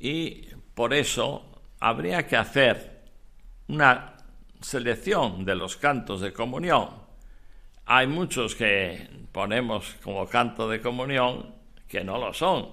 Y 0.00 0.48
por 0.74 0.94
eso 0.94 1.62
habría 1.78 2.26
que 2.26 2.36
hacer 2.36 3.04
una 3.68 4.16
selección 4.60 5.44
de 5.44 5.54
los 5.54 5.76
cantos 5.76 6.22
de 6.22 6.32
comunión. 6.32 6.88
Hay 7.84 8.08
muchos 8.08 8.56
que 8.56 9.08
ponemos 9.30 9.94
como 10.02 10.26
canto 10.26 10.68
de 10.68 10.80
comunión 10.80 11.54
que 11.88 12.04
no 12.04 12.18
lo 12.18 12.32
son. 12.32 12.68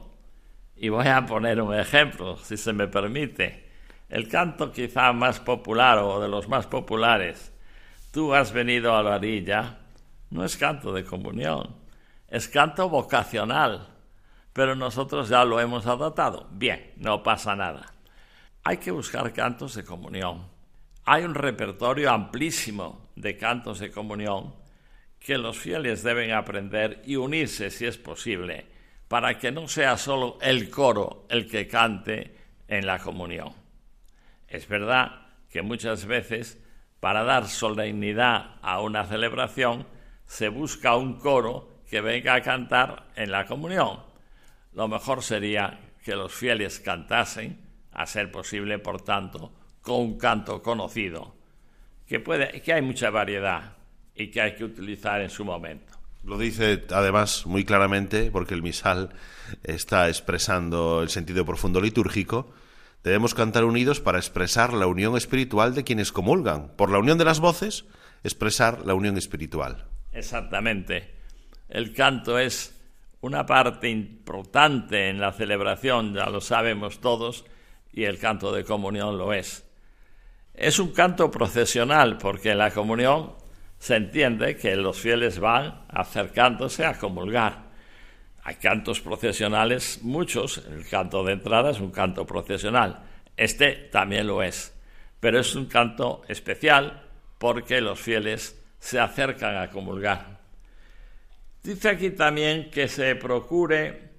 Y 0.75 0.89
voy 0.89 1.07
a 1.07 1.25
poner 1.25 1.61
un 1.61 1.73
ejemplo, 1.73 2.37
si 2.37 2.57
se 2.57 2.73
me 2.73 2.87
permite. 2.87 3.69
El 4.09 4.27
canto 4.27 4.71
quizá 4.71 5.13
más 5.13 5.39
popular 5.39 5.99
o 5.99 6.19
de 6.19 6.27
los 6.27 6.47
más 6.47 6.67
populares, 6.67 7.51
tú 8.11 8.33
has 8.33 8.51
venido 8.51 8.95
a 8.95 9.03
la 9.03 9.15
orilla, 9.15 9.79
no 10.29 10.43
es 10.43 10.57
canto 10.57 10.93
de 10.93 11.03
comunión, 11.03 11.75
es 12.27 12.47
canto 12.47 12.89
vocacional, 12.89 13.87
pero 14.51 14.75
nosotros 14.75 15.29
ya 15.29 15.43
lo 15.45 15.59
hemos 15.59 15.87
adoptado. 15.87 16.47
Bien, 16.51 16.93
no 16.97 17.23
pasa 17.23 17.55
nada. 17.55 17.93
Hay 18.63 18.77
que 18.77 18.91
buscar 18.91 19.33
cantos 19.33 19.75
de 19.75 19.83
comunión. 19.83 20.47
Hay 21.05 21.23
un 21.23 21.35
repertorio 21.35 22.11
amplísimo 22.11 23.09
de 23.15 23.37
cantos 23.37 23.79
de 23.79 23.91
comunión 23.91 24.53
que 25.19 25.37
los 25.37 25.57
fieles 25.57 26.03
deben 26.03 26.31
aprender 26.31 27.01
y 27.05 27.15
unirse 27.15 27.71
si 27.71 27.85
es 27.85 27.97
posible, 27.97 28.65
para 29.13 29.37
que 29.37 29.51
no 29.51 29.67
sea 29.67 29.95
solo 29.95 30.39
el 30.41 30.71
coro 30.71 31.27
el 31.29 31.47
que 31.47 31.67
cante 31.67 32.35
en 32.67 32.87
la 32.87 32.97
comunión. 32.97 33.53
Es 34.47 34.67
verdad 34.67 35.27
que 35.51 35.61
muchas 35.61 36.07
veces, 36.07 36.59
para 36.99 37.23
dar 37.23 37.47
solemnidad 37.47 38.55
a 38.63 38.81
una 38.81 39.05
celebración, 39.05 39.85
se 40.25 40.49
busca 40.49 40.95
un 40.95 41.19
coro 41.19 41.83
que 41.87 42.01
venga 42.01 42.33
a 42.33 42.41
cantar 42.41 43.05
en 43.15 43.29
la 43.29 43.45
comunión. 43.45 43.99
Lo 44.71 44.87
mejor 44.87 45.21
sería 45.21 45.79
que 46.03 46.15
los 46.15 46.33
fieles 46.33 46.79
cantasen, 46.79 47.61
a 47.91 48.07
ser 48.07 48.31
posible, 48.31 48.79
por 48.79 49.03
tanto, 49.03 49.53
con 49.83 49.97
un 49.97 50.17
canto 50.17 50.63
conocido, 50.63 51.35
que, 52.07 52.19
puede, 52.19 52.63
que 52.63 52.73
hay 52.73 52.81
mucha 52.81 53.11
variedad 53.11 53.77
y 54.15 54.31
que 54.31 54.41
hay 54.41 54.55
que 54.55 54.63
utilizar 54.63 55.21
en 55.21 55.29
su 55.29 55.45
momento. 55.45 55.92
Lo 56.23 56.37
dice 56.37 56.85
además 56.91 57.45
muy 57.45 57.65
claramente 57.65 58.31
porque 58.31 58.53
el 58.53 58.61
misal 58.61 59.09
está 59.63 60.07
expresando 60.07 61.01
el 61.01 61.09
sentido 61.09 61.45
profundo 61.45 61.81
litúrgico. 61.81 62.53
Debemos 63.03 63.33
cantar 63.33 63.65
unidos 63.65 63.99
para 63.99 64.19
expresar 64.19 64.73
la 64.73 64.87
unión 64.87 65.17
espiritual 65.17 65.75
de 65.75 65.83
quienes 65.83 66.13
comulgan. 66.13 66.69
Por 66.77 66.89
la 66.89 66.99
unión 66.99 67.17
de 67.17 67.25
las 67.25 67.41
voces, 67.41 67.85
expresar 68.23 68.85
la 68.85 68.93
unión 68.93 69.17
espiritual. 69.17 69.85
Exactamente. 70.13 71.13
El 71.67 71.93
canto 71.93 72.39
es 72.39 72.73
una 73.19 73.45
parte 73.45 73.89
importante 73.89 75.09
en 75.09 75.19
la 75.19 75.33
celebración, 75.33 76.13
ya 76.13 76.29
lo 76.29 76.39
sabemos 76.39 76.99
todos, 77.01 77.43
y 77.91 78.05
el 78.05 78.17
canto 78.17 78.53
de 78.53 78.63
comunión 78.63 79.17
lo 79.17 79.33
es. 79.33 79.65
Es 80.53 80.79
un 80.79 80.91
canto 80.91 81.31
procesional 81.31 82.17
porque 82.17 82.55
la 82.55 82.71
comunión 82.71 83.33
se 83.83 83.97
entiende 83.97 84.55
que 84.55 84.77
los 84.77 84.97
fieles 84.97 85.39
van 85.39 85.81
acercándose 85.89 86.85
a 86.85 86.97
comulgar. 86.97 87.63
Hay 88.45 88.55
cantos 88.55 89.01
procesionales, 89.01 89.99
muchos. 90.03 90.59
El 90.59 90.87
canto 90.87 91.21
de 91.25 91.33
entrada 91.33 91.71
es 91.71 91.81
un 91.81 91.91
canto 91.91 92.25
procesional. 92.25 93.03
Este 93.35 93.73
también 93.91 94.27
lo 94.27 94.41
es. 94.41 94.73
Pero 95.19 95.37
es 95.37 95.53
un 95.55 95.65
canto 95.65 96.21
especial 96.29 97.03
porque 97.37 97.81
los 97.81 97.99
fieles 97.99 98.57
se 98.79 99.01
acercan 99.01 99.57
a 99.57 99.69
comulgar. 99.69 100.39
Dice 101.61 101.89
aquí 101.89 102.11
también 102.11 102.71
que 102.71 102.87
se 102.87 103.17
procure 103.17 104.11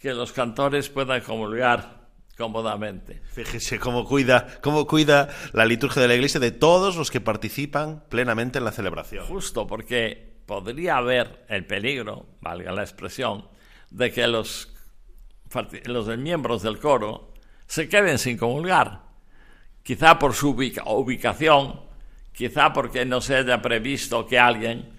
que 0.00 0.14
los 0.14 0.32
cantores 0.32 0.88
puedan 0.88 1.20
comulgar 1.20 1.95
cómodamente. 2.36 3.20
Fíjese 3.32 3.78
cómo 3.78 4.04
cuida, 4.04 4.46
cómo 4.60 4.86
cuida 4.86 5.28
la 5.52 5.64
liturgia 5.64 6.02
de 6.02 6.08
la 6.08 6.14
Iglesia 6.14 6.40
de 6.40 6.50
todos 6.50 6.96
los 6.96 7.10
que 7.10 7.20
participan 7.20 8.04
plenamente 8.08 8.58
en 8.58 8.64
la 8.64 8.72
celebración. 8.72 9.26
Justo 9.26 9.66
porque 9.66 10.36
podría 10.46 10.98
haber 10.98 11.44
el 11.48 11.66
peligro, 11.66 12.26
valga 12.40 12.72
la 12.72 12.82
expresión, 12.82 13.48
de 13.90 14.12
que 14.12 14.26
los, 14.26 14.72
los 15.84 16.18
miembros 16.18 16.62
del 16.62 16.78
coro 16.78 17.32
se 17.66 17.88
queden 17.88 18.18
sin 18.18 18.36
comulgar. 18.36 19.02
Quizá 19.82 20.18
por 20.18 20.34
su 20.34 20.54
ubica- 20.54 20.84
ubicación, 20.86 21.80
quizá 22.32 22.72
porque 22.72 23.04
no 23.04 23.20
se 23.20 23.36
haya 23.36 23.62
previsto 23.62 24.26
que 24.26 24.38
alguien, 24.38 24.92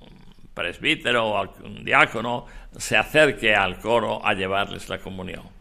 un 0.00 0.48
presbítero 0.54 1.26
o 1.26 1.48
un 1.64 1.84
diácono, 1.84 2.46
se 2.76 2.96
acerque 2.96 3.54
al 3.54 3.78
coro 3.80 4.24
a 4.24 4.34
llevarles 4.34 4.88
la 4.88 4.98
comunión. 4.98 5.53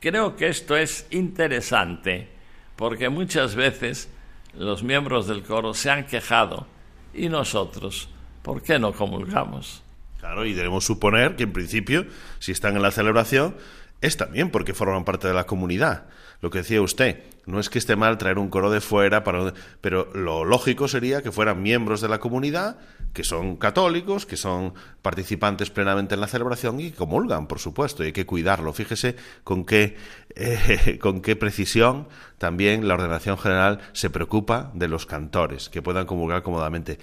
Creo 0.00 0.36
que 0.36 0.48
esto 0.48 0.76
es 0.76 1.06
interesante 1.10 2.28
porque 2.76 3.08
muchas 3.08 3.56
veces 3.56 4.08
los 4.54 4.82
miembros 4.82 5.26
del 5.26 5.42
coro 5.42 5.74
se 5.74 5.90
han 5.90 6.06
quejado 6.06 6.66
y 7.12 7.28
nosotros, 7.28 8.08
¿por 8.42 8.62
qué 8.62 8.78
no 8.78 8.92
comulgamos? 8.92 9.82
Claro, 10.20 10.44
y 10.44 10.52
debemos 10.52 10.84
suponer 10.84 11.34
que 11.34 11.44
en 11.44 11.52
principio, 11.52 12.06
si 12.38 12.52
están 12.52 12.76
en 12.76 12.82
la 12.82 12.92
celebración, 12.92 13.56
es 14.00 14.16
también 14.16 14.50
porque 14.50 14.74
forman 14.74 15.04
parte 15.04 15.26
de 15.26 15.34
la 15.34 15.44
comunidad. 15.44 16.06
Lo 16.40 16.50
que 16.50 16.58
decía 16.58 16.80
usted, 16.80 17.24
no 17.46 17.58
es 17.58 17.68
que 17.68 17.78
esté 17.78 17.96
mal 17.96 18.18
traer 18.18 18.38
un 18.38 18.48
coro 18.48 18.70
de 18.70 18.80
fuera, 18.80 19.24
para, 19.24 19.52
pero 19.80 20.08
lo 20.14 20.44
lógico 20.44 20.86
sería 20.86 21.22
que 21.22 21.32
fueran 21.32 21.62
miembros 21.62 22.00
de 22.00 22.08
la 22.08 22.20
comunidad, 22.20 22.78
que 23.12 23.24
son 23.24 23.56
católicos, 23.56 24.26
que 24.26 24.36
son 24.36 24.74
participantes 25.02 25.70
plenamente 25.70 26.14
en 26.14 26.20
la 26.20 26.28
celebración 26.28 26.80
y 26.80 26.90
comulgan, 26.90 27.46
por 27.46 27.58
supuesto, 27.58 28.02
y 28.02 28.06
hay 28.06 28.12
que 28.12 28.26
cuidarlo. 28.26 28.72
Fíjese 28.72 29.16
con 29.44 29.64
qué, 29.64 29.96
eh, 30.34 30.98
con 31.00 31.20
qué 31.20 31.36
precisión 31.36 32.08
también 32.38 32.86
la 32.86 32.94
ordenación 32.94 33.38
general 33.38 33.80
se 33.92 34.10
preocupa 34.10 34.70
de 34.74 34.88
los 34.88 35.06
cantores, 35.06 35.68
que 35.68 35.82
puedan 35.82 36.06
comulgar 36.06 36.42
cómodamente. 36.42 36.98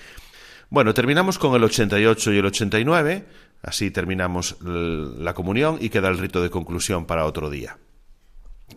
Bueno, 0.70 0.94
terminamos 0.94 1.38
con 1.38 1.56
el 1.56 1.64
88 1.64 2.34
y 2.34 2.38
el 2.38 2.46
89, 2.46 3.26
así 3.62 3.92
terminamos 3.92 4.58
la 4.62 5.34
comunión 5.34 5.78
y 5.80 5.90
queda 5.90 6.10
el 6.10 6.18
rito 6.18 6.42
de 6.42 6.50
conclusión 6.50 7.06
para 7.06 7.26
otro 7.26 7.50
día. 7.50 7.78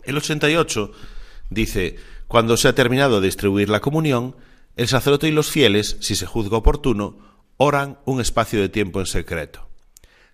El 0.03 0.17
88 0.17 0.91
dice, 1.49 1.95
cuando 2.27 2.57
se 2.57 2.67
ha 2.67 2.75
terminado 2.75 3.21
de 3.21 3.27
distribuir 3.27 3.69
la 3.69 3.79
comunión, 3.79 4.35
el 4.75 4.87
sacerdote 4.87 5.27
y 5.27 5.31
los 5.31 5.49
fieles, 5.49 5.97
si 5.99 6.15
se 6.15 6.25
juzga 6.25 6.57
oportuno, 6.57 7.17
oran 7.57 7.99
un 8.05 8.21
espacio 8.21 8.61
de 8.61 8.69
tiempo 8.69 8.99
en 8.99 9.05
secreto. 9.05 9.67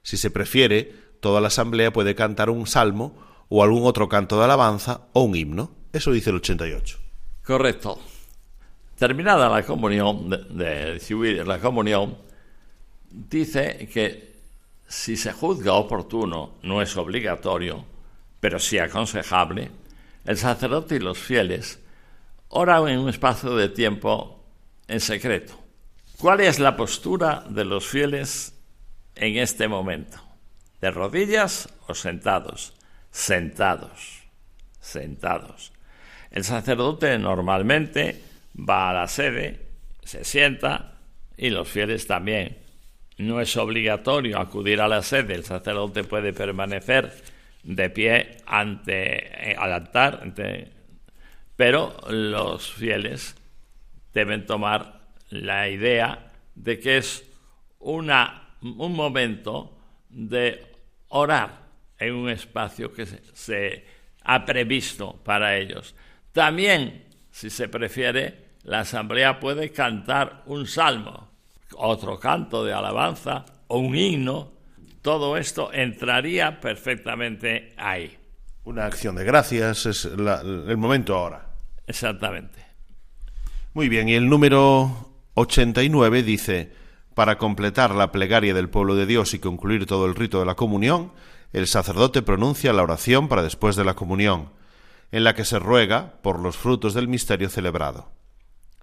Si 0.04 0.18
se 0.18 0.30
prefiere, 0.30 0.94
toda 1.20 1.42
la 1.42 1.48
asamblea 1.48 1.92
puede 1.92 2.14
cantar 2.14 2.50
un 2.50 2.68
salmo 2.68 3.18
o 3.50 3.64
algún 3.64 3.86
otro 3.86 4.08
canto 4.08 4.38
de 4.38 4.46
alabanza 4.46 5.08
o 5.14 5.24
un 5.24 5.36
himno. 5.36 5.72
Eso 5.92 6.12
dice 6.12 6.30
el 6.30 6.38
88. 6.38 7.00
Correcto. 7.44 8.00
Terminada 8.98 9.50
la 9.50 9.64
comunión, 9.64 10.30
la 10.30 11.60
comunión, 11.60 12.18
dice 13.10 13.90
que 13.92 14.36
si 14.88 15.18
se 15.18 15.34
juzga 15.34 15.74
oportuno, 15.74 16.56
no 16.64 16.82
es 16.82 16.96
obligatorio, 16.96 17.84
pero 18.40 18.60
sí 18.60 18.78
aconsejable, 18.78 19.72
el 20.26 20.38
sacerdote 20.38 20.96
y 20.96 21.00
los 21.00 21.18
fieles 21.18 21.80
oran 22.50 22.88
en 22.88 23.00
un 23.00 23.10
espacio 23.10 23.56
de 23.56 23.70
tiempo 23.70 24.44
en 24.88 25.00
secreto. 25.00 25.60
¿Cuál 26.18 26.42
es 26.42 26.60
la 26.60 26.78
postura 26.78 27.44
de 27.50 27.66
los 27.66 27.86
fieles 27.88 28.54
en 29.16 29.38
este 29.38 29.68
momento? 29.68 30.18
¿De 30.82 30.92
rodillas 30.92 31.70
o 31.88 31.94
sentados? 31.94 32.74
Sentados, 33.12 34.24
sentados. 34.80 35.72
El 36.32 36.44
sacerdote 36.44 37.18
normalmente 37.18 38.22
va 38.58 38.90
a 38.90 38.94
la 38.94 39.08
sede, 39.08 39.68
se 40.04 40.24
sienta 40.24 41.00
y 41.38 41.50
los 41.50 41.68
fieles 41.68 42.08
también. 42.08 42.58
No 43.18 43.40
es 43.40 43.56
obligatorio 43.56 44.40
acudir 44.40 44.82
a 44.82 44.88
la 44.90 45.02
sede, 45.02 45.36
el 45.36 45.46
sacerdote 45.46 46.04
puede 46.04 46.34
permanecer 46.34 47.14
de 47.64 47.90
pie 47.90 48.38
ante 48.46 49.52
eh, 49.52 49.56
al 49.58 49.72
altar, 49.74 50.20
ante- 50.22 50.72
pero 51.56 51.98
los 52.10 52.72
fieles 52.72 53.36
deben 54.14 54.46
tomar 54.46 55.02
la 55.30 55.70
idea 55.70 56.32
de 56.56 56.80
que 56.80 56.98
es 56.98 57.24
una, 57.80 58.56
un 58.62 58.94
momento 58.94 59.78
de 60.10 60.66
orar 61.10 61.66
en 61.98 62.14
un 62.14 62.30
espacio 62.30 62.94
que 62.94 63.06
se, 63.06 63.22
se 63.34 63.86
ha 64.24 64.46
previsto 64.46 65.18
para 65.24 65.58
ellos. 65.58 65.96
También, 66.32 67.06
si 67.32 67.50
se 67.50 67.70
prefiere, 67.70 68.46
la 68.64 68.80
asamblea 68.80 69.40
puede 69.40 69.72
cantar 69.72 70.44
un 70.48 70.66
salmo, 70.68 71.30
otro 71.76 72.20
canto 72.20 72.66
de 72.66 72.74
alabanza 72.74 73.46
o 73.68 73.78
un 73.80 73.96
himno. 73.96 74.54
Todo 75.02 75.38
esto 75.38 75.72
entraría 75.72 76.60
perfectamente 76.60 77.74
ahí. 77.78 78.18
Una 78.66 78.86
acción 78.86 79.16
de 79.16 79.24
gracias 79.24 79.86
es 79.86 80.06
la- 80.18 80.42
el 80.42 80.78
momento 80.78 81.16
ahora. 81.16 81.50
Exactamente. 81.88 82.66
Muy 83.74 83.90
bien, 83.90 84.10
y 84.10 84.16
el 84.16 84.28
número 84.30 85.12
89 85.36 86.24
dice, 86.24 86.74
para 87.14 87.38
completar 87.38 87.94
la 87.94 88.12
plegaria 88.12 88.54
del 88.54 88.70
pueblo 88.70 88.96
de 88.96 89.06
Dios 89.06 89.34
y 89.34 89.40
concluir 89.40 89.86
todo 89.86 90.06
el 90.06 90.16
rito 90.16 90.40
de 90.40 90.46
la 90.46 90.56
comunión, 90.56 91.12
el 91.54 91.68
sacerdote 91.68 92.22
pronuncia 92.22 92.74
la 92.74 92.84
oración 92.84 93.28
para 93.28 93.44
después 93.44 93.76
de 93.76 93.86
la 93.86 93.94
comunión, 93.94 94.50
en 95.12 95.24
la 95.24 95.36
que 95.36 95.46
se 95.46 95.60
ruega 95.60 96.14
por 96.22 96.40
los 96.40 96.58
frutos 96.58 96.94
del 96.94 97.08
misterio 97.08 97.50
celebrado. 97.50 98.12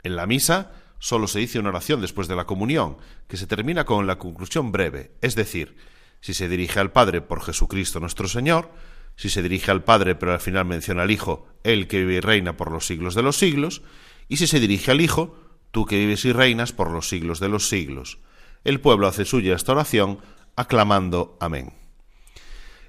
En 0.02 0.16
la 0.16 0.26
misa 0.26 0.70
solo 0.98 1.26
se 1.26 1.40
dice 1.40 1.58
una 1.58 1.70
oración 1.70 2.00
después 2.00 2.28
de 2.28 2.36
la 2.36 2.44
comunión, 2.44 2.96
que 3.26 3.36
se 3.36 3.46
termina 3.46 3.84
con 3.84 4.06
la 4.06 4.18
conclusión 4.18 4.70
breve, 4.72 5.12
es 5.20 5.34
decir, 5.34 5.76
si 6.20 6.34
se 6.34 6.48
dirige 6.48 6.78
al 6.78 6.92
Padre 6.92 7.20
por 7.20 7.42
Jesucristo 7.42 7.98
nuestro 7.98 8.28
Señor, 8.28 8.70
si 9.22 9.28
se 9.28 9.40
dirige 9.40 9.70
al 9.70 9.84
Padre 9.84 10.16
pero 10.16 10.32
al 10.32 10.40
final 10.40 10.64
menciona 10.64 11.04
al 11.04 11.12
Hijo, 11.12 11.46
Él 11.62 11.86
que 11.86 12.00
vive 12.00 12.14
y 12.14 12.20
reina 12.20 12.56
por 12.56 12.72
los 12.72 12.88
siglos 12.88 13.14
de 13.14 13.22
los 13.22 13.36
siglos, 13.36 13.82
y 14.26 14.38
si 14.38 14.48
se 14.48 14.58
dirige 14.58 14.90
al 14.90 15.00
Hijo, 15.00 15.38
tú 15.70 15.86
que 15.86 15.96
vives 15.96 16.24
y 16.24 16.32
reinas 16.32 16.72
por 16.72 16.90
los 16.90 17.08
siglos 17.08 17.38
de 17.38 17.48
los 17.48 17.68
siglos. 17.68 18.18
El 18.64 18.80
pueblo 18.80 19.06
hace 19.06 19.24
suya 19.24 19.54
esta 19.54 19.70
oración, 19.70 20.18
aclamando 20.56 21.36
Amén. 21.38 21.72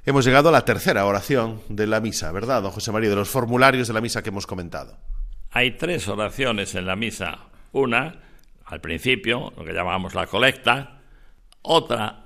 Hemos 0.05 0.25
llegado 0.25 0.49
a 0.49 0.51
la 0.51 0.65
tercera 0.65 1.05
oración 1.05 1.61
de 1.69 1.85
la 1.85 1.99
misa, 1.99 2.31
¿verdad, 2.31 2.63
don 2.63 2.71
José 2.71 2.91
María? 2.91 3.11
De 3.11 3.15
los 3.15 3.29
formularios 3.29 3.87
de 3.87 3.93
la 3.93 4.01
misa 4.01 4.23
que 4.23 4.29
hemos 4.29 4.47
comentado. 4.47 4.97
Hay 5.51 5.77
tres 5.77 6.07
oraciones 6.07 6.73
en 6.73 6.87
la 6.87 6.95
misa. 6.95 7.41
Una, 7.73 8.21
al 8.65 8.81
principio, 8.81 9.53
lo 9.55 9.63
que 9.63 9.73
llamamos 9.73 10.15
la 10.15 10.25
colecta. 10.25 10.99
Otra, 11.61 12.22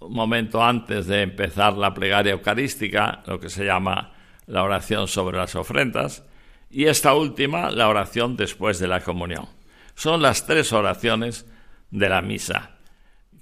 un 0.00 0.12
momento 0.12 0.62
antes 0.62 1.06
de 1.06 1.22
empezar 1.22 1.74
la 1.74 1.94
plegaria 1.94 2.32
eucarística, 2.32 3.22
lo 3.26 3.40
que 3.40 3.50
se 3.50 3.64
llama 3.64 4.12
la 4.46 4.62
oración 4.62 5.08
sobre 5.08 5.38
las 5.38 5.54
ofrendas. 5.54 6.24
Y 6.70 6.86
esta 6.86 7.14
última, 7.14 7.70
la 7.70 7.88
oración 7.88 8.36
después 8.36 8.78
de 8.78 8.88
la 8.88 9.00
comunión. 9.00 9.46
Son 9.94 10.20
las 10.20 10.46
tres 10.46 10.72
oraciones 10.72 11.46
de 11.90 12.08
la 12.08 12.22
misa 12.22 12.76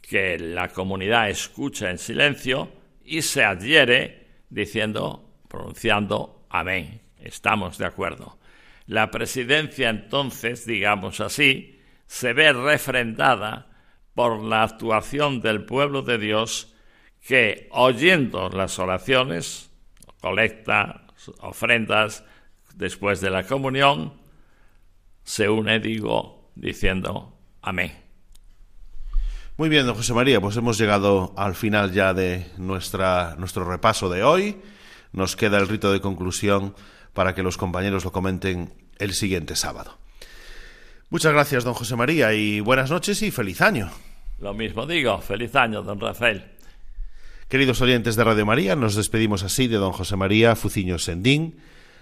que 0.01 0.39
la 0.39 0.69
comunidad 0.69 1.31
escucha 1.31 1.91
en 1.91 1.99
silencio 1.99 2.71
y 3.05 3.23
se 3.23 3.43
adhiere 3.43 4.29
diciendo 4.51 5.39
pronunciando 5.49 6.47
amén. 6.51 7.01
Estamos 7.19 7.79
de 7.79 7.87
acuerdo. 7.87 8.39
La 8.87 9.11
presidencia 9.11 9.89
entonces, 9.89 10.67
digamos 10.67 11.21
así, 11.21 11.81
se 12.07 12.35
ve 12.35 12.53
refrendada 12.53 13.74
por 14.15 14.43
la 14.43 14.63
actuación 14.63 15.41
del 15.41 15.65
pueblo 15.65 16.03
de 16.03 16.19
Dios 16.19 16.75
que, 17.27 17.69
oyendo 17.73 18.49
las 18.51 18.79
oraciones, 18.79 19.71
colecta, 20.21 21.07
ofrendas, 21.41 22.25
después 22.75 23.21
de 23.21 23.31
la 23.31 23.45
comunión, 23.45 24.15
se 25.23 25.49
une, 25.49 25.81
digo, 25.81 26.51
diciendo 26.55 27.39
amén. 27.63 27.93
Muy 29.57 29.69
bien, 29.69 29.87
don 29.87 29.95
José 29.95 30.13
María, 30.15 30.41
pues 30.41 30.57
hemos 30.57 30.79
llegado 30.79 31.33
al 31.37 31.55
final 31.55 31.93
ya 31.93 32.13
de 32.13 32.51
nuestra, 32.57 33.37
nuestro 33.39 33.65
repaso 33.65 34.09
de 34.09 34.25
hoy. 34.25 34.61
Nos 35.13 35.37
queda 35.37 35.59
el 35.59 35.69
rito 35.69 35.93
de 35.93 36.01
conclusión 36.01 36.75
para 37.13 37.35
que 37.35 37.45
los 37.45 37.57
compañeros 37.57 38.05
lo 38.05 38.11
comenten 38.11 38.75
el 38.99 39.15
siguiente 39.15 39.55
sábado. 39.55 39.97
Muchas 41.09 41.33
gracias, 41.33 41.63
don 41.63 41.75
José 41.75 41.95
María, 41.95 42.35
y 42.35 42.59
buenas 42.59 42.91
noches 42.91 43.23
y 43.23 43.31
feliz 43.31 43.61
año. 43.61 43.93
Lo 44.39 44.55
mismo 44.55 44.87
digo, 44.87 45.21
feliz 45.21 45.55
año, 45.55 45.83
don 45.83 46.01
Rafael. 46.01 46.45
Queridos 47.49 47.81
oyentes 47.81 48.17
de 48.17 48.25
Radio 48.25 48.47
María, 48.47 48.75
nos 48.75 48.97
despedimos 48.97 49.43
así 49.43 49.69
de 49.69 49.77
don 49.77 49.93
José 49.93 50.17
María 50.17 50.57
Fuciño 50.57 50.99
Sendín, 50.99 51.59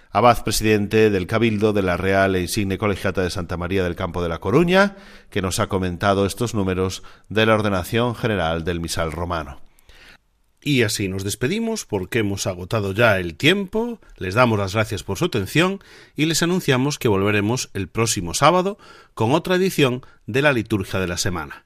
abad 0.09 0.43
presidente 0.43 1.09
del 1.09 1.27
Cabildo 1.27 1.73
de 1.73 1.81
la 1.81 1.97
Real 1.97 2.35
e 2.35 2.41
Insigne 2.41 2.77
Colegiata 2.77 3.21
de 3.21 3.29
Santa 3.29 3.57
María 3.57 3.83
del 3.83 3.95
Campo 3.95 4.23
de 4.23 4.29
la 4.29 4.39
Coruña, 4.39 4.95
que 5.29 5.41
nos 5.41 5.59
ha 5.59 5.67
comentado 5.67 6.25
estos 6.25 6.53
números 6.53 7.03
de 7.29 7.45
la 7.45 7.55
ordenación 7.55 8.15
general 8.15 8.63
del 8.63 8.79
misal 8.79 9.11
romano. 9.11 9.59
Y 10.61 10.83
así 10.83 11.09
nos 11.09 11.25
despedimos 11.25 11.85
porque 11.85 12.19
hemos 12.19 12.47
agotado 12.47 12.93
ya 12.93 13.19
el 13.19 13.35
tiempo, 13.35 13.99
les 14.17 14.33
damos 14.33 14.57
las 14.57 14.73
gracias 14.73 15.03
por 15.03 15.17
su 15.17 15.25
atención 15.25 15.83
y 16.15 16.25
les 16.25 16.41
anunciamos 16.41 16.97
que 16.97 17.09
volveremos 17.09 17.69
el 17.73 17.89
próximo 17.89 18.33
sábado 18.33 18.77
con 19.13 19.33
otra 19.33 19.55
edición 19.55 20.05
de 20.25 20.41
la 20.41 20.53
liturgia 20.53 21.01
de 21.01 21.07
la 21.07 21.17
semana. 21.17 21.65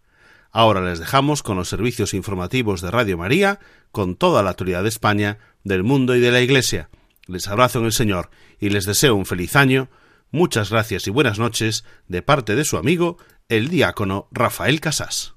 Ahora 0.58 0.82
les 0.82 0.98
dejamos 0.98 1.44
con 1.44 1.56
los 1.56 1.70
servicios 1.70 2.16
informativos 2.16 2.82
de 2.82 2.90
Radio 2.90 3.16
María, 3.16 3.60
con 3.92 4.16
toda 4.16 4.42
la 4.42 4.50
autoridad 4.50 4.82
de 4.82 4.90
España, 4.90 5.38
del 5.64 5.84
mundo 5.84 6.16
y 6.16 6.20
de 6.20 6.32
la 6.32 6.42
Iglesia. 6.42 6.90
Les 7.28 7.48
abrazo 7.48 7.78
en 7.78 7.86
el 7.86 7.92
Señor 7.92 8.32
y 8.60 8.70
les 8.70 8.88
deseo 8.88 9.14
un 9.14 9.28
feliz 9.28 9.56
año. 9.56 9.88
Muchas 10.32 10.72
gracias 10.72 11.06
y 11.06 11.12
buenas 11.12 11.38
noches 11.38 11.86
de 12.08 12.24
parte 12.24 12.56
de 12.56 12.66
su 12.66 12.78
amigo, 12.78 13.20
el 13.50 13.68
diácono 13.68 14.30
Rafael 14.32 14.82
Casás. 14.82 15.37